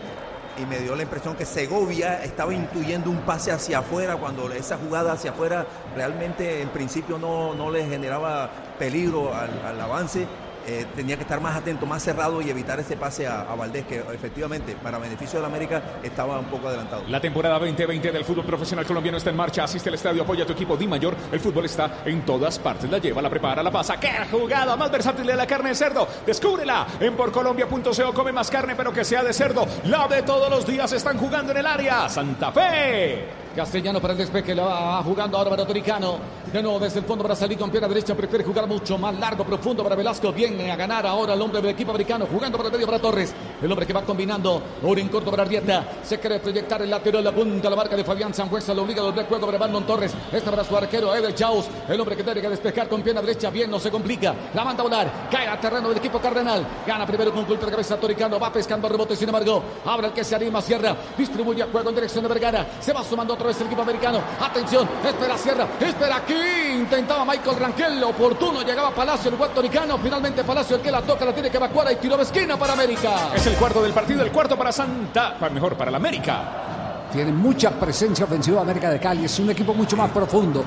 [0.59, 4.77] Y me dio la impresión que Segovia estaba intuyendo un pase hacia afuera cuando esa
[4.77, 10.25] jugada hacia afuera realmente en principio no, no le generaba peligro al, al avance.
[10.69, 13.85] Eh, tenía que estar más atento, más cerrado y evitar ese pase a, a Valdés,
[13.85, 17.03] que efectivamente, para beneficio de la América, estaba un poco adelantado.
[17.07, 19.63] La temporada 2020 del fútbol profesional colombiano está en marcha.
[19.63, 21.15] Asiste al estadio, apoya a tu equipo Di Mayor.
[21.31, 22.89] El fútbol está en todas partes.
[22.89, 23.99] La lleva, la prepara, la pasa.
[23.99, 26.07] ¡Qué jugada más versátil de la carne de cerdo!
[26.25, 28.13] Descúbrela en porcolombia.co.
[28.13, 29.65] Come más carne, pero que sea de cerdo.
[29.85, 32.07] La de todos los días están jugando en el área.
[32.09, 33.38] Santa Fe.
[33.55, 36.17] Castellano para el despeje, la va jugando ahora para Toricano.
[36.51, 39.43] De nuevo desde el fondo para salir con pierna derecha, prefiere jugar mucho más largo,
[39.43, 40.31] profundo para Velasco.
[40.31, 43.33] Viene a ganar ahora el hombre del equipo americano, jugando por el medio para Torres.
[43.61, 45.85] El hombre que va combinando, ahora en corto para Arrieta.
[46.03, 49.05] Se quiere proyectar el lateral, la punta, la marca de Fabián Sanjueza, lo obliga a
[49.05, 50.13] doble juego para Brandon Torres.
[50.31, 51.65] Esta para su arquero, Eder Chaus.
[51.87, 54.33] El hombre que tiene que despejar con pierna derecha, bien, no se complica.
[54.53, 56.65] La manda a volar, cae a terreno del equipo cardenal.
[56.85, 60.23] Gana primero con golpe de cabeza Toricano, va pescando rebote, sin embargo, abre el que
[60.23, 62.65] se anima, cierra, distribuye a juego en dirección de Vergara.
[62.79, 64.19] Se va sumando otra vez el equipo americano.
[64.39, 66.33] Atención, espera Sierra, espera aquí.
[66.79, 69.97] Intentaba Michael Rangel, oportuno, llegaba Palacio, el puertoricano.
[69.97, 72.73] Finalmente Palacio, el que la toca, la tiene que evacuar y tiró de esquina para
[72.73, 73.31] América.
[73.49, 77.07] El cuarto del partido, el cuarto para Santa, pa- mejor para la América.
[77.11, 79.25] Tiene mucha presencia ofensiva América de Cali.
[79.25, 80.63] Es un equipo mucho más profundo,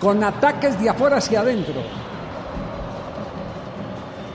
[0.00, 1.74] con ataques de afuera hacia adentro.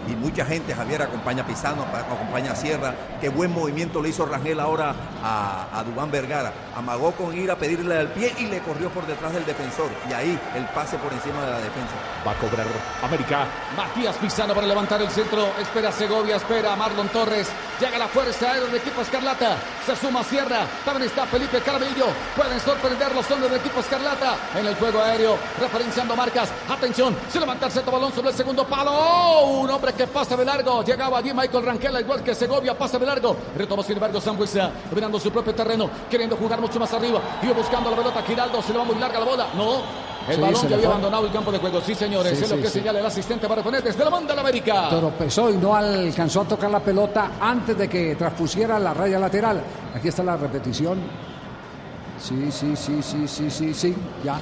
[0.09, 1.69] Y mucha gente, Javier, acompaña a
[2.11, 2.95] acompaña a Sierra.
[3.21, 6.51] Qué buen movimiento le hizo Rangel ahora a, a Dubán Vergara.
[6.75, 9.89] Amagó con ir a pedirle al pie y le corrió por detrás del defensor.
[10.09, 11.93] Y ahí el pase por encima de la defensa.
[12.25, 12.65] Va a cobrar
[13.03, 13.45] América.
[13.77, 15.47] Matías Pisano para levantar el centro.
[15.59, 17.47] Espera Segovia, espera Marlon Torres.
[17.79, 19.57] Llega la fuerza aérea del equipo Escarlata.
[19.85, 20.65] Se suma Sierra.
[20.83, 22.07] También está Felipe Carabillo.
[22.35, 25.37] Pueden sorprender los hombres del equipo Escarlata en el juego aéreo.
[25.59, 26.49] Referenciando marcas.
[26.69, 27.15] Atención.
[27.31, 28.91] Se levanta el balón sobre el segundo palo.
[28.93, 29.59] ¡Oh!
[29.61, 30.81] Un hombre que pasa de largo.
[30.81, 32.77] Llegaba allí Michael Rangel, igual que Segovia.
[32.77, 33.35] Pasa de largo.
[33.57, 34.71] Retoma sin embargo Sambuesa.
[34.89, 35.89] Dominando su propio terreno.
[36.09, 37.19] Queriendo jugar mucho más arriba.
[37.43, 38.21] Iba buscando la pelota.
[38.23, 38.61] Giraldo.
[38.61, 39.47] Se le va muy larga la bola.
[39.57, 40.09] No.
[40.29, 41.81] El Sí, balón le había abandonado el campo de juego.
[41.81, 42.37] Sí, señores.
[42.37, 44.87] Sí, es lo que señala el asistente para poner desde la banda de la América.
[44.89, 49.61] Tropezó y no alcanzó a tocar la pelota antes de que transpusiera la raya lateral.
[49.95, 50.99] Aquí está la repetición.
[52.21, 53.95] Sí, sí, sí, sí, sí, sí, sí.
[54.23, 54.39] Ya,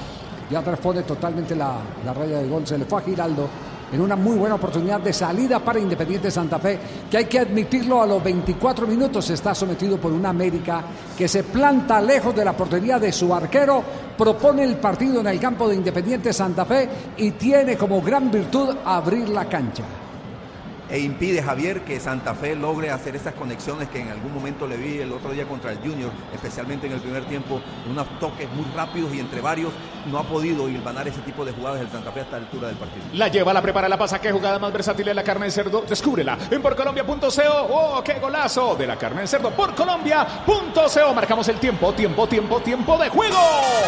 [0.50, 1.72] ya transpone totalmente la,
[2.04, 2.64] la raya de gol.
[2.66, 3.48] Se le fue a Giraldo
[3.92, 6.78] en una muy buena oportunidad de salida para Independiente Santa Fe,
[7.10, 10.82] que hay que admitirlo a los 24 minutos está sometido por una América
[11.16, 13.82] que se planta lejos de la portería de su arquero,
[14.16, 18.76] propone el partido en el campo de Independiente Santa Fe y tiene como gran virtud
[18.84, 19.84] abrir la cancha.
[20.90, 24.76] E impide Javier que Santa Fe logre hacer esas conexiones que en algún momento le
[24.76, 27.60] vi el otro día contra el Junior, especialmente en el primer tiempo,
[27.90, 29.72] unos toques muy rápidos y entre varios
[30.06, 32.76] no ha podido hilvanar ese tipo de jugadas del Santa Fe hasta la altura del
[32.76, 33.04] partido.
[33.12, 34.18] La lleva, la prepara, la pasa.
[34.18, 35.84] Qué jugada más versátil de la carne de cerdo.
[35.86, 37.18] Descúbrela en porcolombia.co.
[37.70, 38.74] ¡Oh, qué golazo!
[38.76, 39.50] De la carne de cerdo.
[39.50, 41.14] Porcolombia.co.
[41.14, 43.38] Marcamos el tiempo, tiempo, tiempo, tiempo de juego.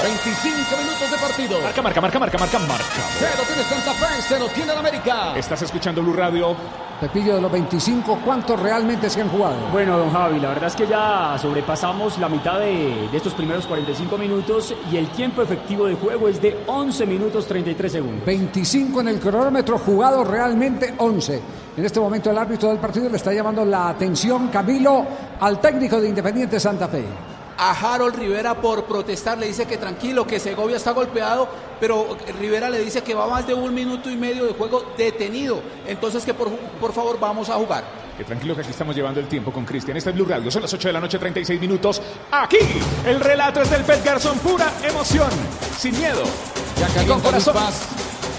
[0.02, 1.60] 25 minutos de partido.
[1.62, 2.84] Marca, marca, marca, marca, marca, marca.
[3.18, 5.36] Cero tiene Santa Fe, cero tiene la América.
[5.36, 6.56] Estás escuchando Blue Radio.
[7.00, 9.56] Pepillo de los 25, ¿cuántos realmente se han jugado?
[9.72, 13.66] Bueno, don Javi, la verdad es que ya sobrepasamos la mitad de, de estos primeros
[13.66, 18.26] 45 minutos y el tiempo efectivo de juego es de 11 minutos 33 segundos.
[18.26, 21.40] 25 en el cronómetro, jugado realmente 11.
[21.78, 25.06] En este momento el árbitro del partido le está llamando la atención, Camilo,
[25.40, 27.29] al técnico de Independiente Santa Fe.
[27.60, 31.46] A Harold Rivera por protestar, le dice que tranquilo, que Segovia está golpeado,
[31.78, 35.60] pero Rivera le dice que va más de un minuto y medio de juego detenido,
[35.86, 37.84] entonces que por, por favor vamos a jugar.
[38.16, 39.96] Que tranquilo que aquí estamos llevando el tiempo con Cristian.
[39.96, 40.50] Este es Blue Radio.
[40.50, 42.00] Son las 8 de la noche, 36 minutos.
[42.30, 42.58] Aquí,
[43.06, 44.38] el relato es del Pet Garzón.
[44.40, 45.30] Pura emoción.
[45.78, 46.22] Sin miedo.
[46.78, 47.54] Ya Y con corazón.
[47.54, 47.88] Paz.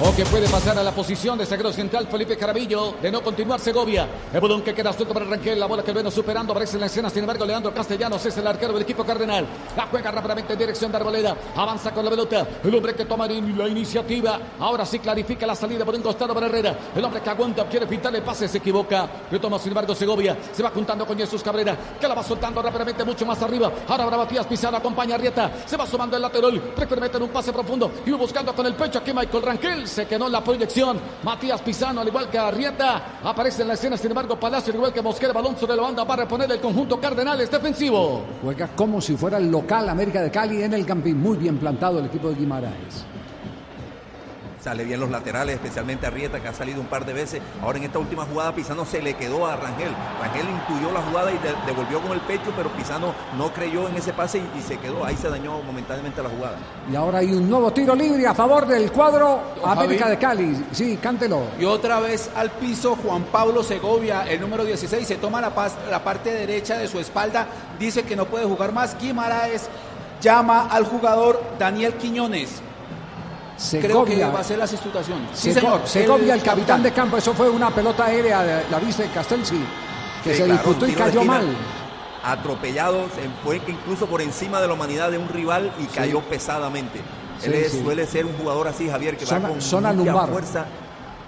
[0.03, 3.59] O que puede pasar a la posición de zaguero central Felipe Carabillo de no continuar
[3.59, 4.07] Segovia.
[4.33, 5.59] El balón que queda suelto para Rangel.
[5.59, 6.53] La bola que viene superando.
[6.53, 7.07] Aparece en la escena.
[7.11, 9.45] Sin embargo, Leandro Castellanos es el arquero del equipo cardenal.
[9.77, 11.37] La juega rápidamente en dirección de Arboleda.
[11.55, 12.47] Avanza con la pelota.
[12.63, 14.39] El hombre que toma la iniciativa.
[14.59, 16.75] Ahora sí clarifica la salida por un costado para Herrera.
[16.95, 17.67] El hombre que aguanta.
[17.67, 18.47] Quiere pintarle el pase.
[18.47, 19.07] Se equivoca.
[19.29, 20.35] Retoma sin embargo Segovia.
[20.51, 21.77] Se va juntando con Jesús Cabrera.
[21.99, 23.71] Que la va soltando rápidamente mucho más arriba.
[23.87, 24.77] Ahora habrá Matías Pizarro.
[24.77, 25.51] Acompaña a Rieta.
[25.67, 26.59] Se va sumando el lateral.
[26.75, 27.91] Prefiere meter un pase profundo.
[28.03, 29.90] Y va buscando con el pecho aquí Michael Rangel.
[29.91, 30.97] Se quedó la proyección.
[31.23, 33.97] Matías Pizano, al igual que Arrieta, aparece en la escena.
[33.97, 36.99] Sin embargo, Palacio, al igual que Mosquera, balón sobre la banda para reponer el conjunto
[36.99, 38.23] Cardenales defensivo.
[38.41, 41.19] Juega como si fuera el local América de Cali en el Campín.
[41.19, 43.05] Muy bien plantado el equipo de Guimaraes.
[44.63, 47.41] Sale bien los laterales, especialmente a Rieta, que ha salido un par de veces.
[47.63, 49.89] Ahora en esta última jugada Pisano se le quedó a Rangel.
[50.21, 53.95] Rangel intuyó la jugada y de- devolvió con el pecho, pero Pisano no creyó en
[53.95, 55.03] ese pase y, y se quedó.
[55.03, 56.57] Ahí se dañó momentáneamente la jugada.
[56.91, 60.15] Y ahora hay un nuevo tiro libre a favor del cuadro América Javi.
[60.15, 60.65] de Cali.
[60.71, 61.41] Sí, cántelo.
[61.59, 65.51] Y otra vez al piso Juan Pablo Segovia, el número 16, se toma la,
[65.89, 67.47] la parte derecha de su espalda,
[67.79, 68.95] dice que no puede jugar más.
[68.99, 69.67] Guimaraes
[70.21, 72.61] llama al jugador Daniel Quiñones.
[73.81, 75.19] Creo que va a ser la sustitución.
[75.33, 75.81] Sí, señor.
[75.85, 79.59] Segovia, el capitán de campo, eso fue una pelota aérea, de- la viste, Castelsi,
[80.23, 81.45] que Sí, se claro, disputó y cayó mal.
[82.23, 86.21] Atropellado, se fue que incluso por encima de la humanidad de un rival y cayó
[86.21, 86.99] pesadamente.
[87.43, 87.81] Él Sí, es- sí.
[87.83, 90.29] suele ser un jugador así, Javier, que Zona- va con zona mucha lumbar.
[90.29, 90.65] fuerza.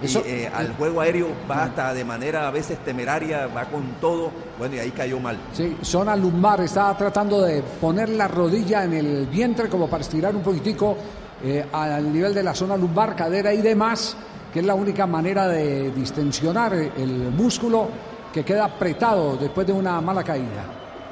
[0.02, 4.30] Y eh, al juego aéreo va hasta de manera a veces temeraria, va con todo.
[4.58, 5.36] Bueno, y ahí cayó mal.
[5.52, 10.34] Sí, zona lumbar, estaba tratando de poner la rodilla en el vientre como para estirar
[10.36, 10.96] un poquitico
[11.44, 14.16] eh, al nivel de la zona lumbar, cadera y demás,
[14.52, 17.88] que es la única manera de distensionar el músculo
[18.32, 20.64] que queda apretado después de una mala caída.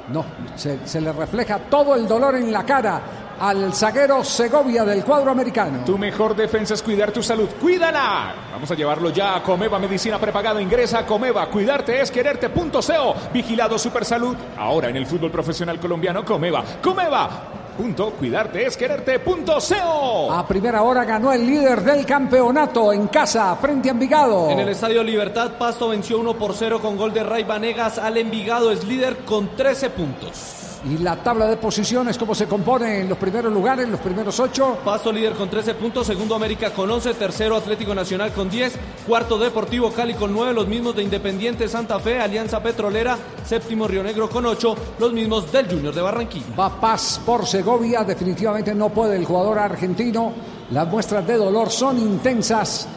[0.09, 0.25] No,
[0.55, 3.01] se, le refleja todo el dolor en la cara
[3.39, 5.85] al zaguero Segovia del cuadro americano.
[5.85, 7.47] Tu mejor defensa es cuidar tu salud.
[7.61, 8.33] ¡Cuídala!
[8.51, 10.61] Vamos a llevarlo ya a Comeva Medicina Prepagada.
[10.61, 11.45] Ingresa a Comeva.
[11.47, 13.15] Cuidarte es quererte.co.
[13.33, 14.35] Vigilado Supersalud.
[14.57, 16.63] Ahora en el fútbol profesional colombiano, Comeva.
[16.81, 17.62] Comeva.
[17.77, 18.11] Punto.
[18.11, 20.31] Cuidarte es quererte.co.
[20.31, 24.49] A primera hora ganó el líder del campeonato en casa frente a Envigado.
[24.49, 28.17] En el Estadio Libertad, Pasto venció 1 por 0 con gol de Ray Vanegas al
[28.17, 28.71] Envigado.
[28.71, 30.72] Es líder con 13 puntos.
[30.85, 34.79] Y la tabla de posiciones, ¿cómo se compone en los primeros lugares, los primeros ocho?
[34.83, 38.75] Pasto líder con 13 puntos, segundo América con 11, tercero Atlético Nacional con 10,
[39.07, 44.03] cuarto Deportivo Cali con 9, los mismos de Independiente Santa Fe, Alianza Petrolera, séptimo Río
[44.03, 46.53] Negro con 8, los mismos del Junior de Barranquilla.
[46.59, 50.33] Va Paz por Segovia, definitivamente no puede el jugador argentino.
[50.71, 52.89] Las muestras de dolor son intensas.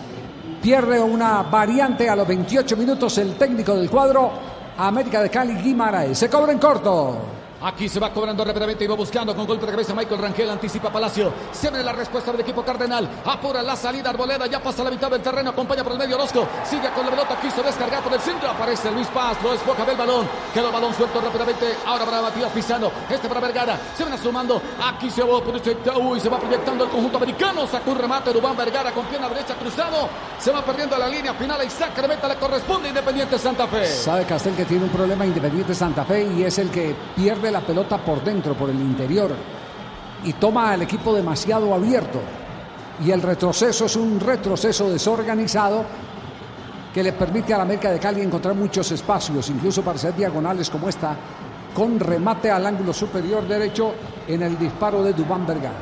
[0.61, 4.33] Pierde una variante a los 28 minutos el técnico del cuadro,
[4.77, 6.19] América de Cali, Guimaraes.
[6.19, 7.36] Se cobra en corto.
[7.67, 10.89] Aquí se va cobrando rápidamente y va buscando con golpe de cabeza Michael Rangel, anticipa
[10.89, 11.33] Palacio.
[11.51, 13.09] Se ve la respuesta del equipo cardenal.
[13.25, 16.47] Apura la salida Arboleda, ya pasa la mitad del terreno, acompaña por el medio Orozco.
[16.63, 18.51] Sigue con la pelota, quiso descargar por el centro.
[18.51, 20.29] Aparece Luis Paz, lo despoja del balón.
[20.55, 21.75] Quedó balón suelto rápidamente.
[21.85, 22.89] Ahora para Matías Pisano.
[23.11, 23.81] Este para Vergara.
[23.97, 24.63] Se van asomando.
[24.81, 25.39] Aquí se va.
[25.99, 27.67] Uy, se va proyectando el conjunto americano.
[27.67, 30.09] Sacó un remate Rubán Vergara con pierna derecha cruzado.
[30.39, 31.67] Se va perdiendo la línea final.
[31.67, 33.87] Isaac Remeta le corresponde Independiente Santa Fe.
[33.87, 37.56] Sabe Castel que tiene un problema Independiente Santa Fe y es el que pierde la
[37.61, 39.31] pelota por dentro, por el interior,
[40.25, 42.21] y toma al equipo demasiado abierto.
[43.05, 45.85] Y el retroceso es un retroceso desorganizado
[46.93, 50.71] que le permite a la América de Cali encontrar muchos espacios, incluso para hacer diagonales
[50.71, 51.15] como esta,
[51.75, 53.93] con remate al ángulo superior derecho
[54.27, 55.77] en el disparo de Dubán Vergara.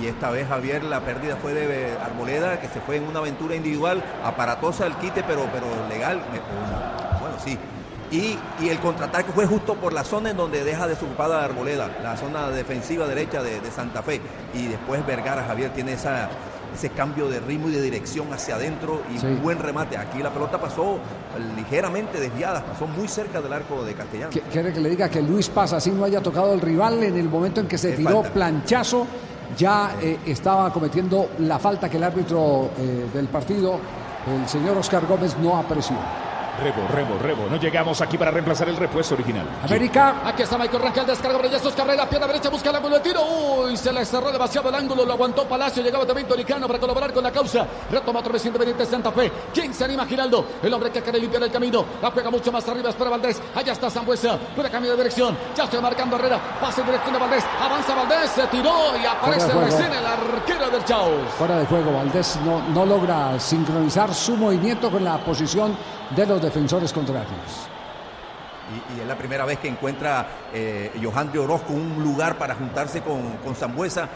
[0.00, 3.54] Y esta vez, Javier, la pérdida fue de Arboleda, que se fue en una aventura
[3.54, 6.20] individual, aparatosa el quite, pero, pero legal.
[7.20, 7.56] Bueno, sí.
[8.12, 12.14] Y, y el contraataque fue justo por la zona en donde deja desocupada Arboleda, la
[12.16, 14.20] zona defensiva derecha de, de Santa Fe.
[14.54, 16.28] Y después Vergara, Javier, tiene esa,
[16.74, 19.26] ese cambio de ritmo y de dirección hacia adentro y Sí.
[19.42, 19.96] buen remate.
[19.96, 20.98] Aquí la pelota pasó
[21.56, 24.30] ligeramente desviada, pasó muy cerca del arco de Castellano.
[24.30, 27.16] Qu- Quiere que le diga que Luis Paz así no haya tocado el rival en
[27.16, 28.30] el momento en que se tiró falta.
[28.34, 29.06] planchazo,
[29.56, 33.78] ya eh, estaba cometiendo la falta que el árbitro eh, del partido,
[34.26, 35.96] el señor Oscar Gómez, no apreció.
[36.60, 37.48] Rebo, rebo, rebo.
[37.48, 39.46] No llegamos aquí para reemplazar el repuesto original.
[39.64, 40.16] América.
[40.24, 43.20] Aquí está Michael Rangel, descarga Jesús Carrera, pierna derecha, busca el ángulo de tiro.
[43.22, 47.12] Uy, se le cerró demasiado el ángulo, lo aguantó Palacio, llegaba también Toricano para colaborar
[47.12, 47.66] con la causa.
[47.90, 49.32] Retoma otra vez Independiente Santa Fe.
[49.52, 50.46] ¿Quién se anima Giraldo?
[50.62, 51.84] El hombre que quiere limpiar el camino.
[52.02, 53.40] La juega mucho más arriba, espera Valdés.
[53.54, 55.36] Allá está Zambuesa, puede cambiar de dirección.
[55.56, 57.44] Ya estoy marcando Herrera, pasa en dirección de Valdés.
[57.60, 61.32] Avanza Valdés, se tiró y aparece recién el arquero del Chaos.
[61.38, 65.76] Fuera de juego, Valdés no, no logra sincronizar su movimiento con la posición
[66.14, 67.68] de los defensores contrarios.
[68.72, 73.00] Y, y es la primera vez que encuentra eh, Johandri Orozco un lugar para juntarse
[73.02, 74.08] con, con Zambuesa.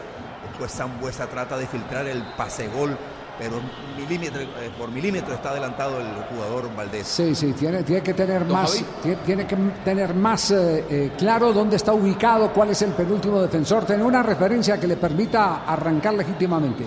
[0.49, 2.97] Después Zambuesa trata de filtrar el pase gol,
[3.37, 3.59] pero
[3.97, 7.07] milímetro, eh, por milímetro está adelantado el jugador Valdés.
[7.07, 8.83] Sí, sí, tiene, tiene que tener más,
[9.25, 13.85] tiene que tener más eh, eh, claro dónde está ubicado, cuál es el penúltimo defensor,
[13.85, 16.85] tener una referencia que le permita arrancar legítimamente.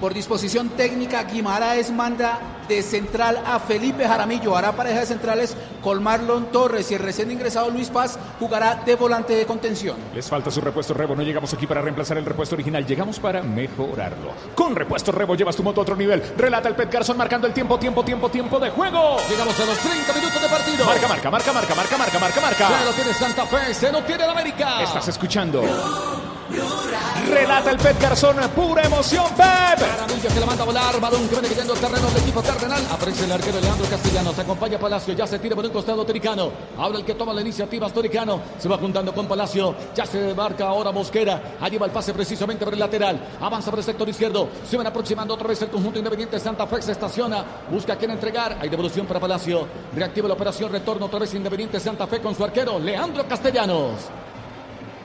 [0.00, 2.38] Por disposición técnica, Guimaraes manda
[2.68, 4.56] de central a Felipe Jaramillo.
[4.56, 8.96] Hará pareja de centrales con Marlon Torres y el recién ingresado Luis Paz jugará de
[8.96, 9.96] volante de contención.
[10.14, 11.14] Les falta su repuesto Rebo.
[11.14, 12.84] No llegamos aquí para reemplazar el repuesto original.
[12.86, 14.32] Llegamos para mejorarlo.
[14.54, 16.22] Con repuesto Rebo llevas tu moto a otro nivel.
[16.36, 19.16] Relata el Pet Carson marcando el tiempo, tiempo, tiempo, tiempo de juego.
[19.28, 20.84] Llegamos a los 30 minutos de partido.
[20.84, 22.78] Marca, marca, marca, marca, marca, marca, marca, marca.
[22.78, 24.82] Se lo tiene Santa Fe, se lo tiene el América.
[24.82, 25.62] Estás escuchando.
[27.28, 29.78] Relata el Pet Garzón, pura emoción, Pep.
[29.78, 32.82] Jaramillo que la manda a volar, balón que viene cayendo terreno del equipo cardenal.
[32.90, 36.50] Aparece el arquero Leandro Castellanos, acompaña Palacio, ya se tira por un costado Toricano.
[36.78, 40.34] Ahora el que toma la iniciativa es Toricano, se va juntando con Palacio, ya se
[40.34, 44.08] marca ahora Mosquera, allí va el pase precisamente por el lateral, avanza por el sector
[44.08, 47.96] izquierdo, se van aproximando otra vez el conjunto independiente Santa Fe, se estaciona, busca a
[47.96, 52.20] quién entregar, hay devolución para Palacio, reactiva la operación, retorno otra vez Independiente Santa Fe
[52.20, 53.92] con su arquero Leandro Castellanos.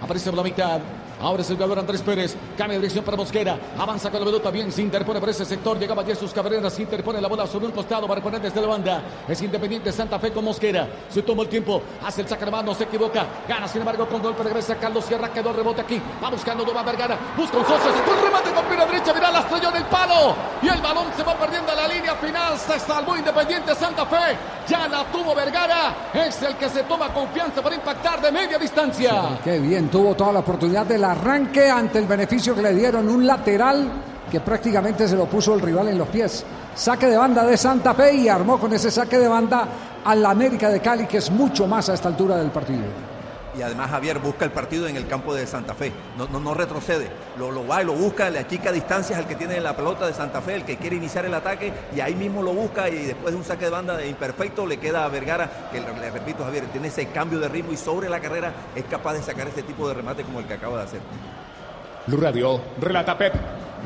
[0.02, 0.80] Aparece por la mitad.
[1.22, 2.36] Ahora es el jugador Andrés Pérez.
[2.57, 3.57] Cambia de dirección para Mosquera.
[3.78, 4.51] Avanza con la pelota.
[4.51, 5.78] Bien, se interpone por ese sector.
[5.78, 6.70] Llegaba Jesús Cabrera.
[6.70, 9.03] Se interpone la bola sobre un costado para poner desde la banda.
[9.28, 10.88] Es Independiente Santa Fe con Mosquera.
[11.09, 11.82] Se toma el tiempo.
[12.05, 12.74] Hace el saque de mano.
[12.74, 13.26] Se equivoca.
[13.47, 14.76] Gana, sin embargo, con golpe de cabeza.
[14.76, 16.01] Carlos Sierra quedó rebote aquí.
[16.24, 17.17] Va buscando Doma Vergara.
[17.36, 17.91] Busca un socio.
[17.91, 19.13] Se un remate con pierna derecha.
[19.13, 20.36] Mira, la estrelló en el palo.
[20.61, 22.57] Y el balón se va perdiendo a la línea final.
[22.57, 24.38] Se salvó Independiente Santa Fe.
[24.67, 26.11] Ya la tuvo Vergara.
[26.13, 29.39] Es el que se toma confianza para impactar de media distancia.
[29.43, 33.26] Qué bien, tuvo toda la oportunidad del arranque ante el beneficio que le dieron un
[33.26, 33.89] lateral
[34.30, 36.45] que prácticamente se lo puso el rival en los pies.
[36.76, 39.68] Saque de banda de Santa Fe y armó con ese saque de banda
[40.05, 42.84] al América de Cali, que es mucho más a esta altura del partido.
[43.60, 45.91] Y además Javier busca el partido en el campo de Santa Fe.
[46.18, 47.10] No, no, retrocede.
[47.38, 50.14] Lo, lo, va y lo busca, le achica distancias al que tiene la pelota de
[50.14, 53.34] Santa Fe, el que quiere iniciar el ataque, y ahí mismo lo busca y después
[53.34, 56.88] de un saque de banda imperfecto le queda a Vergara, que le, repito Javier, tiene
[56.88, 59.93] ese cambio de ritmo y sobre la carrera es capaz de sacar ese tipo de
[59.93, 61.01] remate como el que acaba de hacer.
[62.07, 63.34] Blue Radio, relata Pep.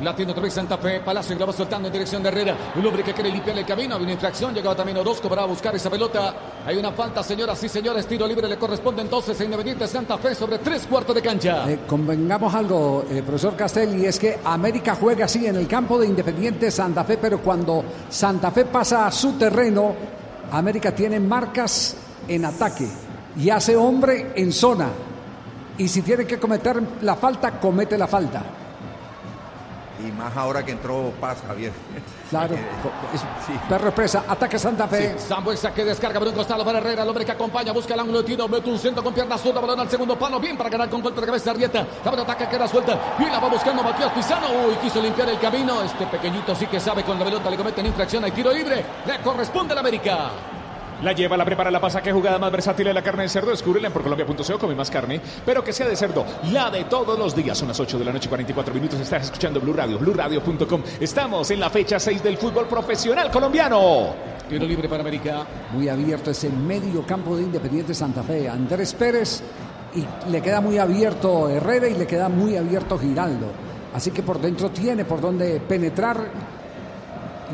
[0.01, 0.99] La tiene otra vez Santa Fe.
[1.01, 2.55] Palacio la va soltando en dirección de Herrera.
[2.75, 3.95] Un hombre que quiere limpiar el camino.
[3.95, 4.53] Había una infracción.
[4.53, 6.33] Llegaba también Orozco para buscar esa pelota.
[6.65, 8.07] Hay una falta, señoras y señores.
[8.07, 11.69] Tiro libre le corresponde entonces a Independiente Santa Fe sobre tres cuartos de cancha.
[11.69, 15.99] Eh, convengamos algo, eh, profesor Castel, y es que América juega así en el campo
[15.99, 19.93] de Independiente Santa Fe, pero cuando Santa Fe pasa a su terreno,
[20.51, 21.95] América tiene marcas
[22.27, 22.87] en ataque
[23.37, 24.89] y hace hombre en zona.
[25.77, 28.43] Y si tiene que cometer la falta, comete la falta.
[30.03, 31.71] Y más ahora que entró Paz, Javier.
[32.29, 32.55] Claro,
[33.13, 33.21] es,
[33.69, 35.15] perro presa, ataque Santa Fe.
[35.17, 37.99] Sí, Sambuesa que descarga por un costado para Herrera, el hombre que acompaña, busca el
[38.01, 40.69] ángulo de tiro, mete un centro con pierna zurda, balón al segundo palo, bien para
[40.69, 41.87] ganar con golpe de cabeza Arrieta.
[42.03, 44.47] Cabe el ataque, queda suelta, y la va buscando Matías Pizano.
[44.67, 45.81] Uy, quiso limpiar el camino.
[45.83, 49.21] Este pequeñito sí que sabe con la pelota, le cometen infracción, hay tiro libre, le
[49.21, 50.31] corresponde al América.
[51.03, 52.01] La lleva, la prepara, la pasa.
[52.01, 53.51] Qué jugada más versátil es la carne de cerdo.
[53.51, 54.57] Descúbrela en porcolombia.co.
[54.57, 56.25] Come más carne, pero que sea de cerdo.
[56.49, 57.57] La de todos los días.
[57.57, 59.01] Son las 8 de la noche, 44 minutos.
[59.01, 60.81] Estás escuchando Blue Radio, BlueRadio.com.
[61.01, 64.13] Estamos en la fecha 6 del fútbol profesional colombiano.
[64.47, 65.45] Tiro libre para América.
[65.73, 68.47] Muy abierto ese medio campo de Independiente Santa Fe.
[68.47, 69.43] Andrés Pérez
[69.95, 73.47] y le queda muy abierto Herrera y le queda muy abierto Giraldo.
[73.93, 76.53] Así que por dentro tiene por donde penetrar.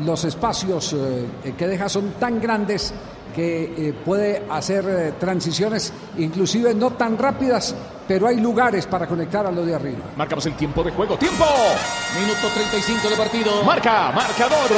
[0.04, 2.94] Los espacios eh, que deja son tan grandes
[3.32, 7.74] que eh, puede hacer eh, transiciones inclusive no tan rápidas,
[8.06, 10.04] pero hay lugares para conectar a lo de arriba.
[10.16, 11.16] Marcamos el tiempo de juego.
[11.16, 11.46] ¡Tiempo!
[12.18, 13.62] Minuto 35 de partido.
[13.64, 14.70] Marca, marcador.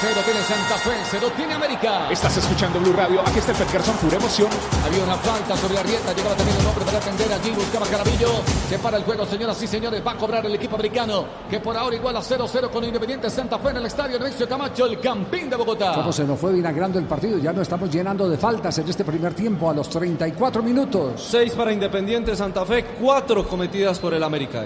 [0.00, 2.10] Cero tiene Santa Fe, cero tiene América.
[2.10, 3.20] Estás escuchando Blue Radio.
[3.22, 4.48] Aquí está el Garzón, pura emoción.
[4.84, 6.12] Había una falta sobre Arrieta.
[6.12, 7.50] Llegaba también un hombre para atender allí.
[7.52, 8.28] Buscaba Carabillo.
[8.68, 10.02] Se para el juego, señoras y señores.
[10.06, 11.24] Va a cobrar el equipo americano.
[11.48, 14.86] Que por ahora igual a 0-0 con Independiente Santa Fe en el estadio Nemesio Camacho,
[14.86, 15.94] el Campín de Bogotá.
[15.94, 17.38] Como se nos fue vinagrando el partido.
[17.38, 21.28] Ya no estamos llenando de faltas en este primer tiempo a los 34 minutos.
[21.30, 24.64] 6 para Independiente Santa Fe, 4 cometidas por el América.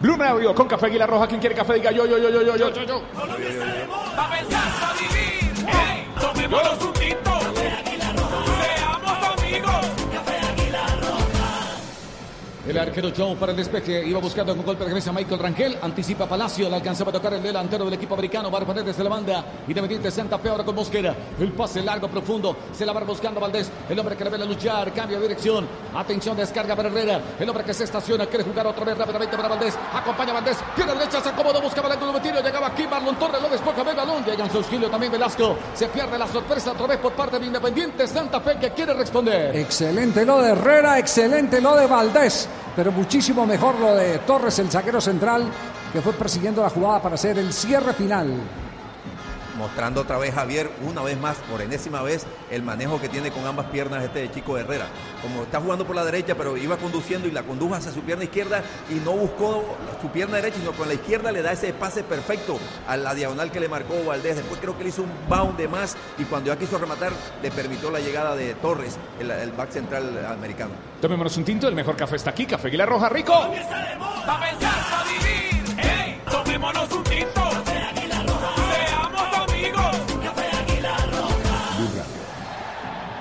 [0.00, 1.26] Blue Radio con café Aguilar Roja.
[1.28, 1.74] ¿Quién quiere café?
[1.74, 2.84] Diga yo, yo, yo, yo, yo, yo, yo.
[2.84, 3.02] yo.
[3.14, 5.66] Pa' pensar, pa' vivir.
[5.66, 6.99] Hey, tomémonos un
[12.68, 14.06] El arquero Jones para el despeje.
[14.06, 15.78] Iba buscando con golpe de cabeza Michael Rangel.
[15.80, 16.68] Anticipa Palacio.
[16.68, 18.50] Le alcanzaba a tocar el delantero del equipo americano.
[18.50, 19.44] Va desde la banda.
[19.66, 21.14] Independiente Santa Fe ahora con Mosquera.
[21.38, 22.54] El pase largo, profundo.
[22.72, 23.70] Se la va buscando Valdés.
[23.88, 24.92] El hombre que le ve a luchar.
[24.92, 25.66] Cambia de dirección.
[25.94, 27.20] Atención, descarga para Herrera.
[27.38, 28.26] El hombre que se estaciona.
[28.26, 29.74] Quiere jugar otra vez rápidamente para Valdés.
[29.94, 30.58] Acompaña a Valdés.
[30.76, 31.20] Pierna derecha.
[31.22, 31.62] Se acomodó.
[31.62, 32.42] Buscaba el ángulo de tiro.
[32.42, 33.40] Llegaba aquí Marlon Torres.
[33.40, 34.22] Lo despoja el balón.
[34.24, 35.56] Llega en su auxilio también Velasco.
[35.74, 39.56] Se pierde la sorpresa otra vez por parte de Independiente Santa Fe que quiere responder.
[39.56, 40.98] Excelente lo de Herrera.
[40.98, 42.48] Excelente lo de Valdés.
[42.80, 45.46] Pero muchísimo mejor lo de Torres, el zaguero central,
[45.92, 48.32] que fue persiguiendo la jugada para hacer el cierre final.
[49.60, 53.44] Mostrando otra vez Javier, una vez más, por enésima vez, el manejo que tiene con
[53.44, 54.86] ambas piernas este chico Herrera.
[55.20, 58.24] Como está jugando por la derecha, pero iba conduciendo y la condujo hacia su pierna
[58.24, 62.02] izquierda y no buscó su pierna derecha, sino con la izquierda le da ese pase
[62.02, 62.58] perfecto
[62.88, 64.36] a la diagonal que le marcó Valdés.
[64.36, 67.50] Después creo que le hizo un bound de más y cuando ya quiso rematar, le
[67.50, 70.70] permitió la llegada de Torres, el, el back central americano.
[71.02, 73.34] Tomémonos un tinto, el mejor café está aquí, Café Aguilar Roja, rico.
[73.34, 74.72] Pa' pensar,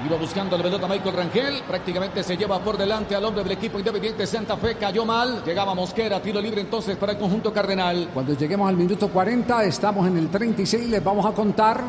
[0.10, 1.62] Iba buscando la pelota Michael Rangel.
[1.68, 4.74] Prácticamente se lleva por delante al hombre del equipo independiente Santa Fe.
[4.74, 5.44] Cayó mal.
[5.46, 6.20] Llegaba Mosquera.
[6.20, 8.10] Tiro libre entonces para el conjunto cardenal.
[8.12, 10.90] Cuando lleguemos al minuto 40, estamos en el 36.
[10.90, 11.84] Les vamos a contar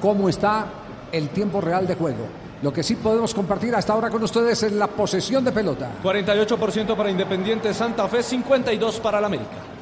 [0.00, 0.66] cómo está
[1.10, 2.28] el tiempo real de juego.
[2.62, 5.94] Lo que sí podemos compartir hasta ahora con ustedes es la posesión de pelota.
[6.04, 9.75] 48% para Independiente Santa Fe, 52 para el América.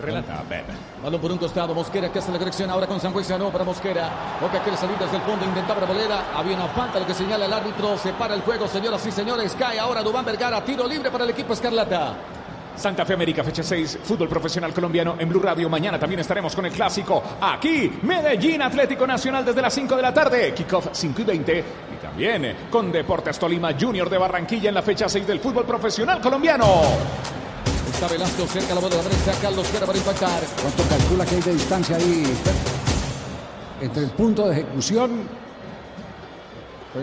[0.00, 0.44] Relata.
[1.02, 4.38] Balón por un costado, Mosquera que hace la corrección ahora con Sangüesa, no para Mosquera.
[4.40, 6.26] Boca quiere salir desde el fondo, intentaba Arboleda.
[6.34, 7.96] Había una falta, lo que señala el árbitro.
[7.98, 9.56] Se para el juego, señoras y señores.
[9.58, 12.14] Cae ahora Dubán Vergara, tiro libre para el equipo Escarlata.
[12.78, 15.68] Santa Fe América, fecha 6, fútbol profesional colombiano en Blue Radio.
[15.68, 20.14] Mañana también estaremos con el clásico aquí, Medellín Atlético Nacional desde las 5 de la
[20.14, 20.54] tarde.
[20.54, 21.58] Kickoff 5 y 20.
[21.58, 26.20] Y también con Deportes Tolima Junior de Barranquilla en la fecha 6 del fútbol profesional
[26.20, 26.66] colombiano.
[27.98, 29.32] Está Velasco cerca la bola de la derecha.
[29.42, 30.42] Carlos Guerra para impactar.
[30.62, 32.24] ¿Cuánto calcula que hay de distancia ahí?
[33.80, 35.28] Entre el punto de ejecución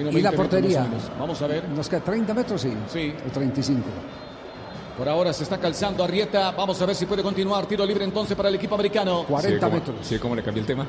[0.10, 0.88] y la portería.
[1.20, 1.68] Vamos a ver.
[1.68, 2.74] Nos queda 30 metros, sí.
[2.88, 3.14] Sí.
[3.28, 3.84] O 35.
[4.98, 6.52] Por ahora se está calzando Arrieta.
[6.52, 7.66] Vamos a ver si puede continuar.
[7.66, 9.26] Tiro libre entonces para el equipo americano.
[9.28, 9.98] 40 metros.
[10.02, 10.86] Sí, ¿cómo le cambié el tema?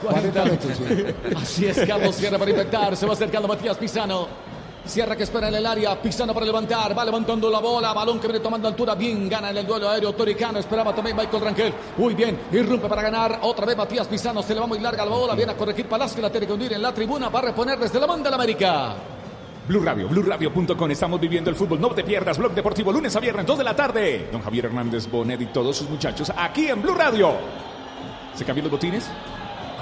[0.00, 1.04] 40 metros, sí.
[1.36, 2.96] Así es, Carlos Sierra para impactar.
[2.96, 4.53] Se va acercando Matías Pizano.
[4.84, 6.00] Sierra que espera en el área.
[6.00, 6.96] Pizano para levantar.
[6.96, 7.92] Va levantando la bola.
[7.92, 8.94] Balón que viene tomando altura.
[8.94, 10.12] Bien gana en el duelo aéreo.
[10.12, 11.74] Toricano esperaba también Michael Rangel.
[11.96, 12.38] Muy bien.
[12.52, 13.38] Irrumpe para ganar.
[13.42, 14.42] Otra vez Matías Pizano.
[14.42, 15.34] Se le va muy larga la bola.
[15.34, 16.20] Viene a corregir Palacio.
[16.20, 17.30] La tiene que hundir en la tribuna.
[17.30, 18.94] Va a reponer desde la banda de la América.
[19.66, 20.90] Blue Radio, BlueRadio.com.
[20.90, 21.80] Estamos viviendo el fútbol.
[21.80, 22.36] No te pierdas.
[22.36, 24.28] Blog Deportivo, lunes a viernes, 2 de la tarde.
[24.30, 27.32] Don Javier Hernández Bonet y todos sus muchachos aquí en Blue Radio.
[28.34, 29.08] ¿Se cambió los botines?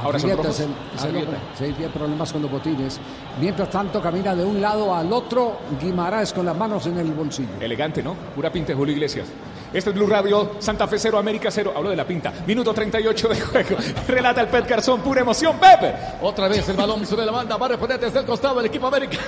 [0.03, 0.61] Ahora son Arrieta rojos.
[0.61, 1.26] es el- es el Arrieta.
[1.28, 1.40] hombre.
[1.59, 3.00] Sí, tiene problemas con los botines.
[3.40, 7.48] Mientras tanto, camina de un lado al otro Guimaraes con las manos en el bolsillo.
[7.61, 8.14] Elegante, ¿no?
[8.34, 9.28] Pura pinta de Julio Iglesias.
[9.72, 11.72] Este es Blue Radio, Santa Fe 0, América 0.
[11.74, 12.30] Hablo de la pinta.
[12.46, 13.76] Minuto 38 de juego.
[14.09, 15.57] Relata el Pet Garzón, pura emoción.
[15.59, 15.94] Pepe.
[16.20, 17.57] Otra vez el balón sobre la banda.
[17.57, 19.22] Va a reponer desde el costado el equipo americano.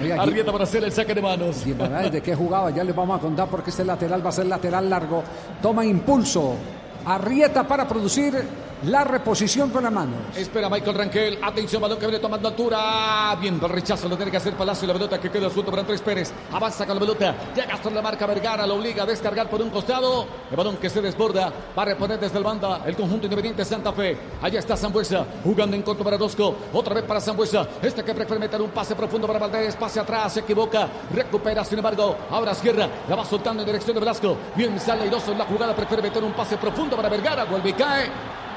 [0.00, 1.64] Oiga, Arrieta para hacer el saque de manos.
[1.64, 2.70] Guimaraes, ¿de qué jugaba?
[2.70, 5.22] Ya les vamos a contar porque este lateral va a ser lateral largo.
[5.60, 6.54] Toma impulso.
[7.06, 8.32] Arrieta para producir
[8.86, 10.12] la reposición con la mano.
[10.36, 11.38] Espera Michael Rangel.
[11.42, 13.36] Atención, balón que viene tomando altura.
[13.40, 14.86] Bien, el rechazo lo tiene que hacer Palacio.
[14.86, 16.32] La pelota que queda suelto para Andrés Pérez.
[16.52, 17.34] Avanza con la pelota.
[17.54, 18.66] Llega hasta la marca Vergara.
[18.66, 20.26] Lo obliga a descargar por un costado.
[20.50, 21.52] El balón que se desborda.
[21.76, 24.16] Va a reponer desde el banda el conjunto independiente Santa Fe.
[24.42, 25.24] Allá está Zambuesa.
[25.42, 26.54] Jugando en contra para Rosco.
[26.72, 27.66] Otra vez para Zambuesa.
[27.82, 29.76] Este que prefiere meter un pase profundo para Valdés.
[29.76, 30.34] Pase atrás.
[30.34, 30.88] Se equivoca.
[31.14, 32.16] Recupera, sin embargo.
[32.30, 32.88] Ahora Sierra.
[33.08, 34.36] La va soltando en dirección de Velasco.
[34.54, 35.74] Bien sale airoso en la jugada.
[35.74, 37.44] Prefiere meter un pase profundo para Vergara.
[37.44, 38.10] Vuelve y cae.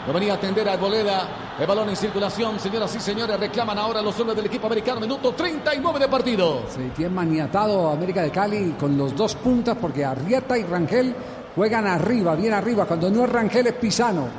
[0.07, 1.27] Lo venía a atender a Arboleda.
[1.59, 2.57] El balón en circulación.
[2.61, 5.01] Señoras y señores, reclaman ahora los hombres del equipo americano.
[5.01, 6.61] Minuto 39 de partido.
[6.69, 11.13] Se tiene maniatado América de Cali con los dos puntas porque Arrieta y Rangel
[11.53, 12.85] juegan arriba, bien arriba.
[12.85, 14.29] Cuando no es Rangel es Pisano.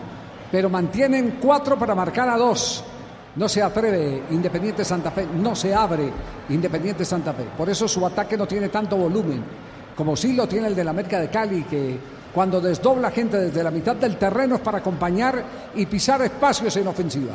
[0.50, 2.82] Pero mantienen cuatro para marcar a dos.
[3.36, 6.10] No se atreve Independiente Santa Fe, no se abre
[6.48, 7.44] Independiente Santa Fe.
[7.56, 9.44] Por eso su ataque no tiene tanto volumen
[9.98, 11.98] como sí lo tiene el del América de Cali, que
[12.32, 15.42] cuando desdobla gente desde la mitad del terreno es para acompañar
[15.74, 17.34] y pisar espacios en ofensiva.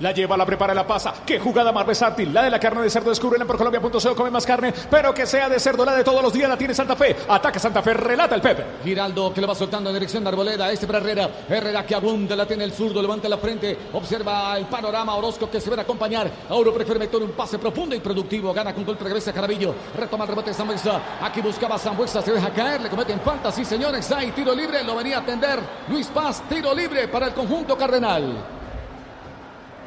[0.00, 1.14] La lleva, la prepara, la pasa.
[1.24, 2.32] Qué jugada más versátil.
[2.32, 3.10] La de la carne de cerdo.
[3.10, 4.14] Descúbrela por Colombia.co.
[4.14, 5.84] Come más carne, pero que sea de cerdo.
[5.84, 7.16] La de todos los días la tiene Santa Fe.
[7.28, 7.94] Ataca Santa Fe.
[7.94, 8.64] Relata el Pepe.
[8.84, 10.70] Giraldo que le va soltando en dirección de Arboleda.
[10.70, 11.30] Este para Herrera.
[11.48, 13.76] Herrera que abunda, la tiene el zurdo, levanta la frente.
[13.94, 15.14] Observa el panorama.
[15.14, 16.30] Orozco que se ve a acompañar.
[16.50, 18.52] Auro prefiere meter un pase profundo y productivo.
[18.52, 19.74] Gana con de cabeza Carabillo.
[19.96, 21.00] Retoma el rebote de Zambuesa.
[21.22, 22.20] Aquí buscaba Zambuesa.
[22.20, 22.82] Se deja caer.
[22.82, 23.50] Le cometen falta.
[23.50, 24.10] Sí, señores.
[24.12, 24.84] Hay tiro libre.
[24.84, 26.42] Lo venía a atender Luis Paz.
[26.48, 28.55] Tiro libre para el conjunto cardenal.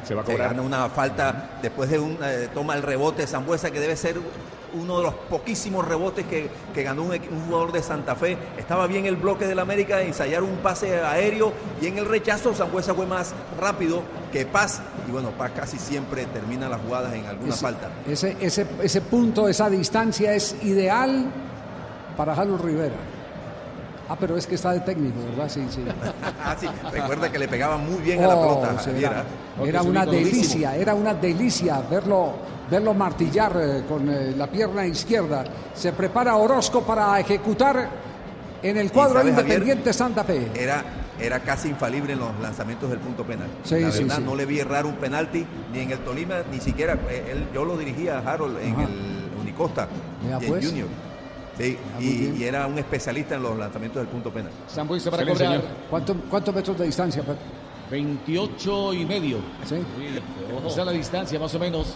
[0.06, 0.50] Se va a Se cobrar.
[0.50, 4.18] gana una falta después de un eh, toma el rebote de Zambuesa que debe ser
[4.72, 8.38] uno de los poquísimos rebotes que, que ganó un, jugador de Santa Fe.
[8.58, 12.94] Estaba bien el bloque del América, ensayar un pase aéreo y en el rechazo Zambuesa
[12.94, 14.82] fue más rápido que Paz.
[15.08, 17.90] Y bueno, Paz casi siempre termina las jugadas en alguna Ese- falta.
[18.08, 21.26] Ese, ese, ese punto, esa distancia es ideal
[22.16, 22.96] para Harold Rivera.
[24.10, 25.48] Ah, pero es que está de técnico, ¿verdad?
[25.50, 25.84] Sí, sí.
[26.44, 29.68] Ah, sí, recuerda que le pegaba muy bien a la Oh, pelota, sí, Javier, era,
[29.68, 32.34] era una delicia, era una delicia verlo,
[32.72, 35.44] verlo martillar eh, con eh, la pierna izquierda.
[35.76, 37.88] Se prepara Orozco para ejecutar
[38.64, 39.58] en el cuadro sabes, Javier?
[39.60, 40.48] Independiente Santa Fe.
[40.56, 40.84] Era,
[41.20, 43.48] era casi infalible en los lanzamientos del punto penal.
[43.64, 44.24] Sí, la verdad, sí.
[44.26, 46.94] no le vi errar un penalti ni en el Tolima, ni siquiera.
[47.10, 48.84] eh, Él, yo lo dirigía a Harold en Ajá.
[48.84, 49.88] el Unicosta,
[50.28, 50.66] y en pues.
[50.66, 50.88] Junior.
[51.60, 52.06] Sí, muy
[52.40, 54.52] y, era un especialista en los lanzamientos del punto penal.
[54.70, 55.54] Zambuesa para Se le cobrar.
[55.56, 55.74] enseñó.
[55.90, 57.22] ¿Cuánto- ¿Cuántos metros de distancia?
[57.22, 57.38] Pepe?
[57.92, 59.38] 28 y medio.
[59.66, 59.76] Sí.
[60.68, 61.96] Esa es la distancia más o menos.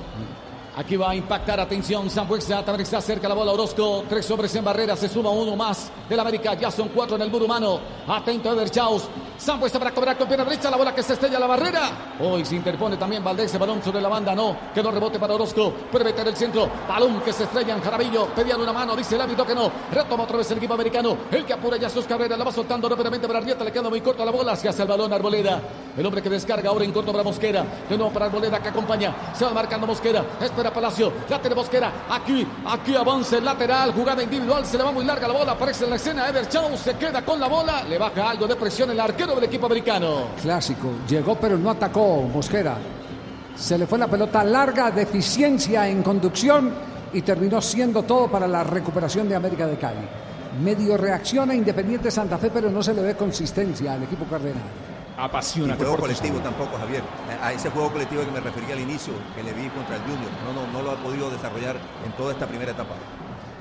[0.76, 4.66] Aquí va a impactar, atención, Zambuesa también está cerca la bola Orozco, tres hombres en
[4.66, 8.52] barrera, se suma uno más del América, ya son cuatro en el muro humano, atento
[8.52, 9.04] Eder Chaus,
[9.40, 12.44] Zambuesa para cobrar con pierna derecha, la bola que se estrella a la barrera, hoy
[12.44, 16.06] se interpone también Valdés, el balón sobre la banda, no, quedó rebote para Orozco, puede
[16.06, 19.46] meter el centro, balón que se estrella en Jarabillo, pedían una mano, dice el árbitro
[19.46, 22.46] que no, retoma otra vez el equipo americano, el que apura ya sus carreras, la
[22.46, 25.14] va soltando rápidamente para Arrieta, le queda muy corta la bola, se hace el balón
[25.14, 25.62] Arboleda,
[25.96, 29.14] el hombre que descarga ahora en corto para Mosquera, de nuevo para Arboleda que acompaña,
[29.36, 31.12] se va marcando Mosquera, espera espera Palacio.
[31.30, 31.92] La tiene Mosquera.
[32.10, 33.92] Aquí, aquí avanza el lateral.
[33.94, 34.66] Jugada individual.
[34.66, 35.52] Se le va muy larga la bola.
[35.54, 36.30] Aparece en la escena.
[36.30, 37.84] Eder Chau se queda con la bola.
[37.84, 40.28] Le baja algo de presión el arquero del equipo americano.
[40.42, 40.90] Clásico.
[41.08, 42.78] Llegó pero no atacó Mosquera.
[43.56, 46.74] Se le fue la pelota larga, deficiencia en conducción
[47.14, 50.08] y terminó siendo todo para la recuperación de América de Cali.
[50.64, 54.93] Medio reacciona Independiente Santa Fe, pero no se le ve consistencia al equipo cardenal.
[55.18, 55.84] Apasionante.
[55.84, 57.04] juego por tu colectivo tampoco, Javier.
[57.42, 60.32] A ese juego colectivo que me refería al inicio, que le vi contra el Junior.
[60.46, 62.96] No, no, no lo ha podido desarrollar en toda esta primera etapa.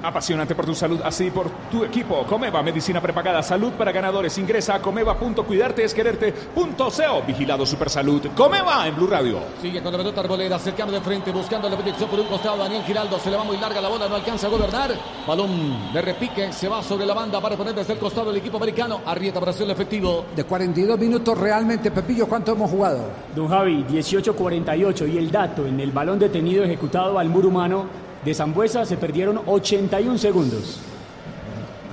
[0.02, 2.24] Apasionante por tu salud, así por tu equipo.
[2.24, 4.36] Comeva, medicina prepagada, salud para ganadores.
[4.38, 7.22] Ingresa a comeva.cuidarteesquererte.co.
[7.26, 8.26] Vigilado Supersalud.
[8.34, 9.38] Comeva en Blue Radio.
[9.60, 12.56] Sigue con la pelota Arboleda, se cambia de frente, buscando la proyección por un costado.
[12.58, 14.90] Daniel Giraldo se le va muy larga la bola, no alcanza a gobernar.
[15.26, 18.56] Balón de repique, se va sobre la banda para poner desde el costado el equipo
[18.56, 19.02] americano.
[19.06, 20.24] Arrieta para hacer el efectivo.
[20.34, 23.04] De 42 minutos realmente, Pepillo, ¿cuánto hemos jugado?
[23.36, 28.34] Don Javi, 18-48 y el dato en el balón detenido ejecutado al muro humano de
[28.34, 30.78] Zambuesa se perdieron 81 segundos.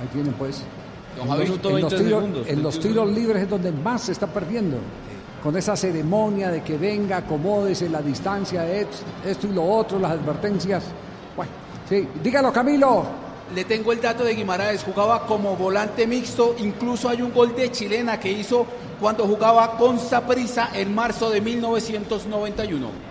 [0.00, 0.62] Ahí tienen pues.
[1.16, 3.72] Don En los, minuto en los 20 tiros, en los 21 tiros libres es donde
[3.72, 4.78] más se está perdiendo.
[5.42, 10.84] Con esa ceremonia de que venga, acomódese la distancia, esto, y lo otro, las advertencias.
[11.34, 11.50] Bueno,
[11.88, 13.04] sí, dígalo Camilo.
[13.54, 17.72] Le tengo el dato de Guimaraes, jugaba como volante mixto, incluso hay un gol de
[17.72, 18.64] chilena que hizo
[19.00, 23.09] cuando jugaba con Saprissa en marzo de 1991.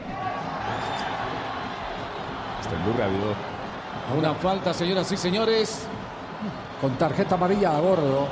[2.79, 3.35] Está en Blue Radio.
[4.17, 5.81] Una falta, señoras y señores.
[6.81, 8.27] Con tarjeta amarilla a bordo.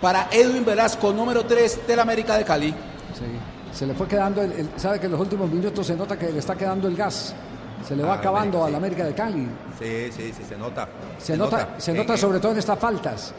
[0.00, 2.70] Para Edwin Velasco, número 3 del América de Cali.
[2.70, 3.24] Sí.
[3.72, 6.30] Se le fue quedando, el, el- sabe que en los últimos minutos se nota que
[6.30, 7.34] le está quedando el gas.
[7.88, 9.48] Se le va Ah, acabando América, a la América de Cali.
[9.78, 10.88] Sí, sí, sí, se nota.
[11.18, 13.32] Se, nota, se nota sobre todo en estas faltas.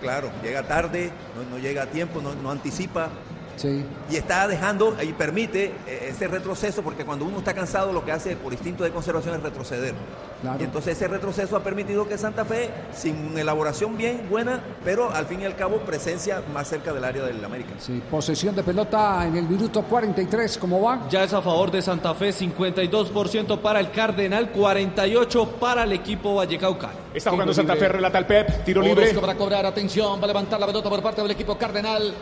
[0.00, 3.08] Claro, llega tarde, no, no llega a tiempo, no, no anticipa.
[3.56, 3.84] Sí.
[4.10, 8.12] Y está dejando y permite eh, ese retroceso, porque cuando uno está cansado lo que
[8.12, 9.94] hace por instinto de conservación es retroceder.
[10.40, 10.58] Claro.
[10.60, 15.26] Y entonces ese retroceso ha permitido que Santa Fe, sin elaboración bien buena, pero al
[15.26, 17.74] fin y al cabo presencia más cerca del área del América.
[17.78, 21.06] Sí, posesión de pelota en el minuto 43, ¿cómo va?
[21.10, 26.36] Ya es a favor de Santa Fe, 52% para el Cardenal, 48% para el equipo
[26.36, 26.94] Vallecaucano.
[27.12, 28.64] Está jugando Santa Fe, relata el Pep.
[28.64, 29.12] Tiro libre.
[29.14, 32.14] Para cobrar, atención, va a levantar la pelota por parte del equipo Cardenal.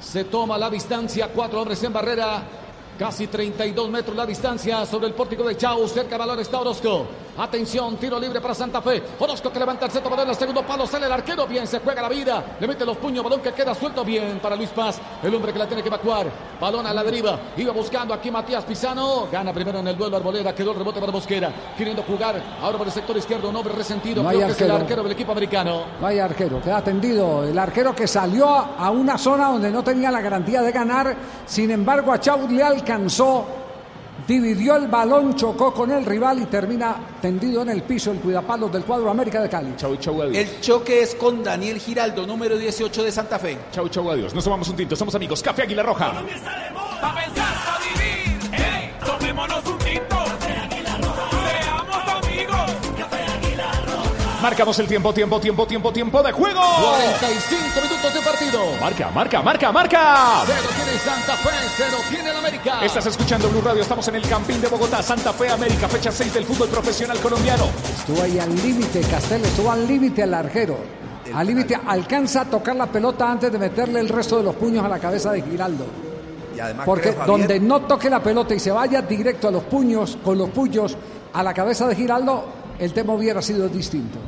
[0.00, 2.42] Se toma la distancia, cuatro hombres en barrera.
[2.98, 5.86] Casi 32 metros la distancia sobre el pórtico de Chau.
[5.86, 7.06] Cerca del balón está Orozco.
[7.38, 9.02] Atención, tiro libre para Santa Fe.
[9.18, 10.86] Orozco que levanta el centro balón, el segundo palo.
[10.86, 11.46] Sale el arquero.
[11.46, 12.56] Bien, se juega la vida.
[12.58, 13.22] Le mete los puños.
[13.22, 14.04] Balón que queda suelto.
[14.04, 15.00] Bien para Luis Paz.
[15.22, 16.26] El hombre que la tiene que evacuar.
[16.60, 17.38] Balón a la deriva.
[17.56, 19.28] Iba buscando aquí Matías Pisano.
[19.30, 20.54] Gana primero en el duelo Arboleda.
[20.54, 21.52] Quedó el rebote para Mosquera.
[21.76, 23.48] Queriendo jugar ahora por el sector izquierdo.
[23.50, 24.22] Un hombre resentido.
[24.22, 24.74] No que es el arquero.
[24.76, 25.84] arquero del equipo americano.
[26.00, 27.44] Vaya arquero, queda tendido.
[27.44, 31.16] El arquero que salió a a una zona donde no tenía la garantía de ganar.
[31.44, 33.65] Sin embargo, a Chau le alcanzó.
[34.26, 38.72] Dividió el balón, chocó con el rival y termina tendido en el piso el cuidapalos
[38.72, 39.74] del cuadro América de Cali.
[39.76, 40.36] Chau, chau, adiós.
[40.36, 43.56] El choque es con Daniel Giraldo, número 18 de Santa Fe.
[43.70, 44.34] Chau, chau, adiós.
[44.34, 44.96] Nos tomamos un tinto.
[44.96, 45.42] Somos amigos.
[45.42, 46.12] Café Águila Roja.
[47.00, 47.75] Pa' pensar,
[54.46, 56.60] Marcamos el tiempo, tiempo, tiempo, tiempo, tiempo de juego.
[56.60, 58.60] 45 minutos de partido.
[58.80, 60.42] Marca, marca, marca, marca.
[60.46, 62.78] Cero tiene Santa Fe, cero tiene el América.
[62.80, 63.82] Estás escuchando Blue Radio.
[63.82, 67.64] Estamos en el Campín de Bogotá, Santa Fe, América, fecha 6 del fútbol profesional colombiano.
[67.98, 70.78] Estuvo ahí al límite, Castel, estuvo al límite al arquero.
[71.34, 74.84] Al límite, alcanza a tocar la pelota antes de meterle el resto de los puños
[74.84, 75.86] a la cabeza de Giraldo.
[76.56, 79.50] Y además Porque creo, Javier, donde no toque la pelota y se vaya directo a
[79.50, 80.96] los puños, con los puños
[81.32, 82.44] a la cabeza de Giraldo,
[82.78, 84.18] el tema hubiera sido distinto.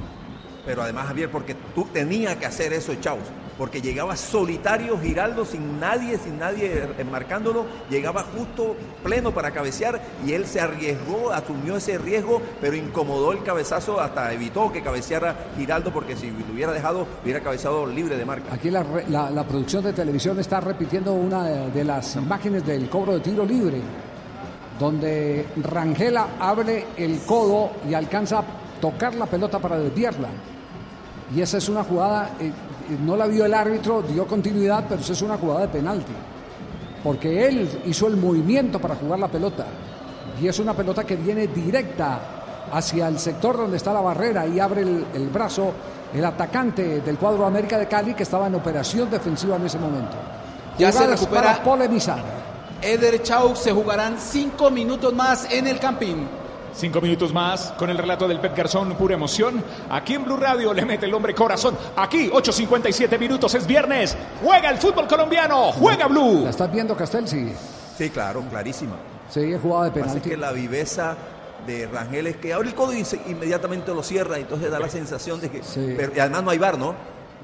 [0.69, 3.23] Pero además, Javier, porque tú tenías que hacer eso, Chaus.
[3.57, 7.65] Porque llegaba solitario Giraldo sin nadie, sin nadie eh, marcándolo.
[7.89, 13.43] Llegaba justo pleno para cabecear y él se arriesgó, asumió ese riesgo, pero incomodó el
[13.43, 18.27] cabezazo, hasta evitó que cabeceara Giraldo, porque si lo hubiera dejado, hubiera cabeceado libre de
[18.27, 18.53] marca.
[18.53, 18.85] Aquí la
[19.49, 23.81] producción de televisión está repitiendo una de, de las imágenes del cobro de tiro libre,
[24.79, 28.45] donde Rangela abre el codo y alcanza a
[28.83, 30.29] tocar la pelota para desviarla.
[31.35, 32.53] Y esa es una jugada, eh, eh,
[33.05, 36.13] no la vio el árbitro, dio continuidad, pero esa es una jugada de penalti.
[37.03, 39.67] Porque él hizo el movimiento para jugar la pelota.
[40.41, 42.21] Y es una pelota que viene directa
[42.73, 45.73] hacia el sector donde está la barrera y abre el, el brazo
[46.15, 50.17] el atacante del cuadro América de Cali que estaba en operación defensiva en ese momento.
[50.79, 51.43] Ya se recupera.
[51.43, 52.23] para polemizar.
[52.81, 56.27] Eder Chau se jugarán cinco minutos más en el Campín.
[56.75, 59.63] Cinco minutos más con el relato del Pet Garzón, pura emoción.
[59.91, 61.77] Aquí en Blue Radio le mete el hombre corazón.
[61.97, 64.17] Aquí, 8.57 minutos, es viernes.
[64.45, 66.43] Juega el fútbol colombiano, juega Blue.
[66.45, 67.27] ¿La estás viendo, Castel?
[67.27, 67.53] Sí.
[67.97, 68.95] Sí, claro, clarísima.
[69.29, 70.31] Sí, es jugada de Así penalti.
[70.31, 71.17] que la viveza
[71.67, 74.89] de Rangel es que abre el codo y se- inmediatamente lo cierra, entonces da la
[74.89, 75.63] sensación de que...
[75.63, 75.95] Sí.
[75.97, 76.95] pero- y además no hay bar, ¿no?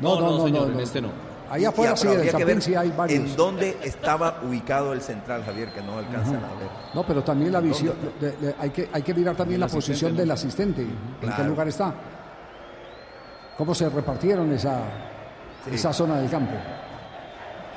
[0.01, 0.81] No, no, no, señor, no, en no.
[0.81, 1.09] este no.
[1.55, 3.21] Ahí Y- afuera sí, que ver sí hay varios.
[3.31, 6.69] en dónde estaba ubicado el central, Javier, que no alcanzan a ver.
[6.93, 10.17] No, pero también la visión, de- de- hay, que, hay que mirar también la posición
[10.17, 11.95] del asistente, en qué lugar está,
[13.57, 14.81] cómo se repartieron esa,
[15.71, 16.55] esa zona del campo.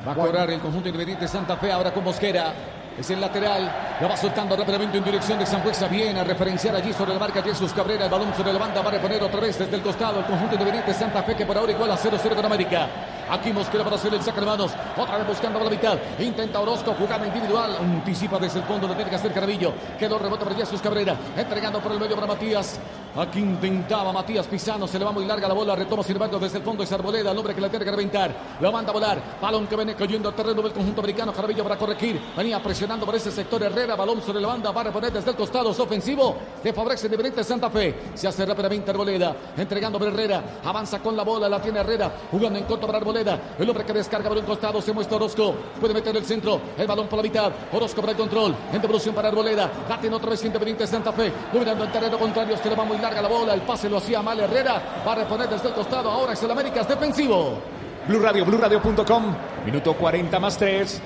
[0.07, 2.53] Va a cobrar el conjunto independiente Santa Fe ahora con Mosquera.
[2.97, 3.71] Es el lateral.
[4.01, 5.87] La va soltando rápidamente en dirección de San Fuerza.
[5.87, 8.05] Viene a referenciar allí sobre la marca Jesús Cabrera.
[8.05, 8.81] El balón sobre la banda.
[8.81, 10.19] Va a reponer otra vez desde el costado.
[10.21, 12.87] El conjunto independiente Santa Fe que por ahora igual a 0-0 con América.
[13.29, 14.71] Aquí Mosquera para hacer el saque de manos.
[14.95, 15.97] Otra vez buscando por la mitad.
[16.19, 17.77] Intenta Orozco jugada individual.
[17.79, 18.87] Anticipa desde el fondo.
[18.87, 19.73] Tiene que hacer Carabillo.
[19.99, 21.15] Quedó rebote para Jesús Cabrera.
[21.35, 22.79] Entregando por el medio para Matías.
[23.15, 24.87] Aquí intentaba Matías Pisano.
[24.87, 25.75] Se le va muy larga la bola.
[25.75, 26.83] Retoma embargo desde el fondo.
[26.83, 27.31] Es Arboleda.
[27.31, 28.35] El hombre que la tiene que reventar.
[28.59, 29.21] La manda a volar.
[29.41, 31.33] Balón que viene cayendo al terreno del conjunto americano.
[31.33, 32.21] Carabillo para corregir.
[32.35, 33.95] Venía presionando por ese sector Herrera.
[33.95, 34.71] Balón sobre la banda.
[34.71, 35.71] Va a reponer desde el costado.
[35.71, 36.35] Es ofensivo.
[36.63, 37.95] De favorece Independiente Santa Fe.
[38.13, 39.35] Se hace rápidamente Arboleda.
[39.57, 40.43] Entregando para Herrera.
[40.63, 41.49] Avanza con la bola.
[41.49, 42.11] La tiene Herrera.
[42.29, 43.39] Jugando en contra para Arboleda.
[43.57, 44.79] El hombre que descarga por un costado.
[44.79, 45.55] Se muestra Orozco.
[45.79, 46.61] Puede meter el centro.
[46.77, 47.51] El balón por la mitad.
[47.71, 48.55] Orozco para el control.
[48.71, 49.71] En devolución para Arboleda.
[49.89, 51.31] La tiene otra vez Independiente Santa Fe.
[51.51, 52.55] Dominando el terreno contrario.
[52.57, 53.53] Se le va muy larga la bola.
[53.53, 55.01] El pase lo hacía mal Herrera.
[55.05, 56.09] Va a reponer desde el costado.
[56.09, 56.81] Ahora es el América.
[56.81, 57.59] Es defensivo.
[58.07, 59.35] Blue Radio, BlueRadio.com.
[59.65, 61.01] Minuto 40 más 3.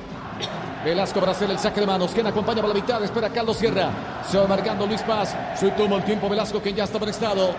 [0.84, 2.12] Velasco hacer el saque de manos.
[2.12, 3.04] Quien acompaña por la mitad.
[3.04, 3.89] Espera Carlos Sierra.
[4.30, 5.36] Se va marcando Luis Paz.
[5.56, 7.54] Se toma el tiempo Velasco que ya está estado.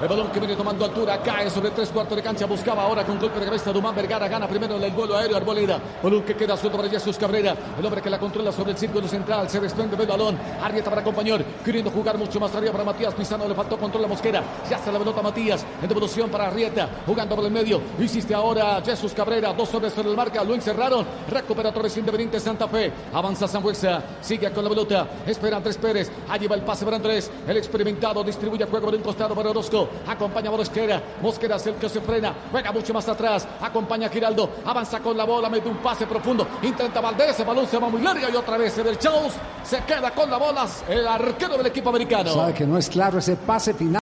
[0.00, 2.44] El balón que viene tomando altura cae sobre tres cuartos de cancha.
[2.44, 4.28] Buscaba ahora con golpe de cabeza Dumán Vergara.
[4.28, 5.80] Gana primero el vuelo aéreo Arboleda.
[6.02, 7.56] Balón que queda suelto para Jesús Cabrera.
[7.78, 9.48] El hombre que la controla sobre el círculo central.
[9.48, 10.38] Se desprende del balón.
[10.62, 11.42] Arrieta para acompañar.
[11.64, 13.48] Queriendo jugar mucho más arriba para Matías Pizano.
[13.48, 14.42] Le faltó control a Mosquera.
[14.68, 15.64] Ya se la pelota Matías.
[15.80, 16.90] En devolución para Arrieta.
[17.06, 17.80] Jugando por el medio.
[17.98, 19.54] Insiste ahora Jesús Cabrera.
[19.54, 20.44] Dos hombres sobre el marca.
[20.44, 21.06] Lo encerraron.
[21.30, 22.92] Recupera vez Independiente Santa Fe.
[23.14, 24.02] Avanza San Fuerza.
[24.20, 25.08] Sigue con la pelota.
[25.26, 26.12] Espera Andrés Pérez.
[26.28, 27.30] Allí va el pase para Andrés.
[27.48, 29.85] El experimentado distribuye juego por un costado para Orozco.
[30.06, 31.02] Acompaña a Mosquera.
[31.22, 32.34] Mosquera es el que se frena.
[32.50, 33.46] Juega mucho más atrás.
[33.60, 34.50] Acompaña a Giraldo.
[34.64, 35.48] Avanza con la bola.
[35.48, 36.46] Mete un pase profundo.
[36.62, 37.38] Intenta Valdés.
[37.40, 38.28] El balón se va muy larga.
[38.30, 39.34] Y otra vez Ever Chaus
[39.64, 40.66] se queda con la bola.
[40.88, 42.32] El arquero del equipo americano.
[42.32, 43.86] Sabe que no es claro ese pase final.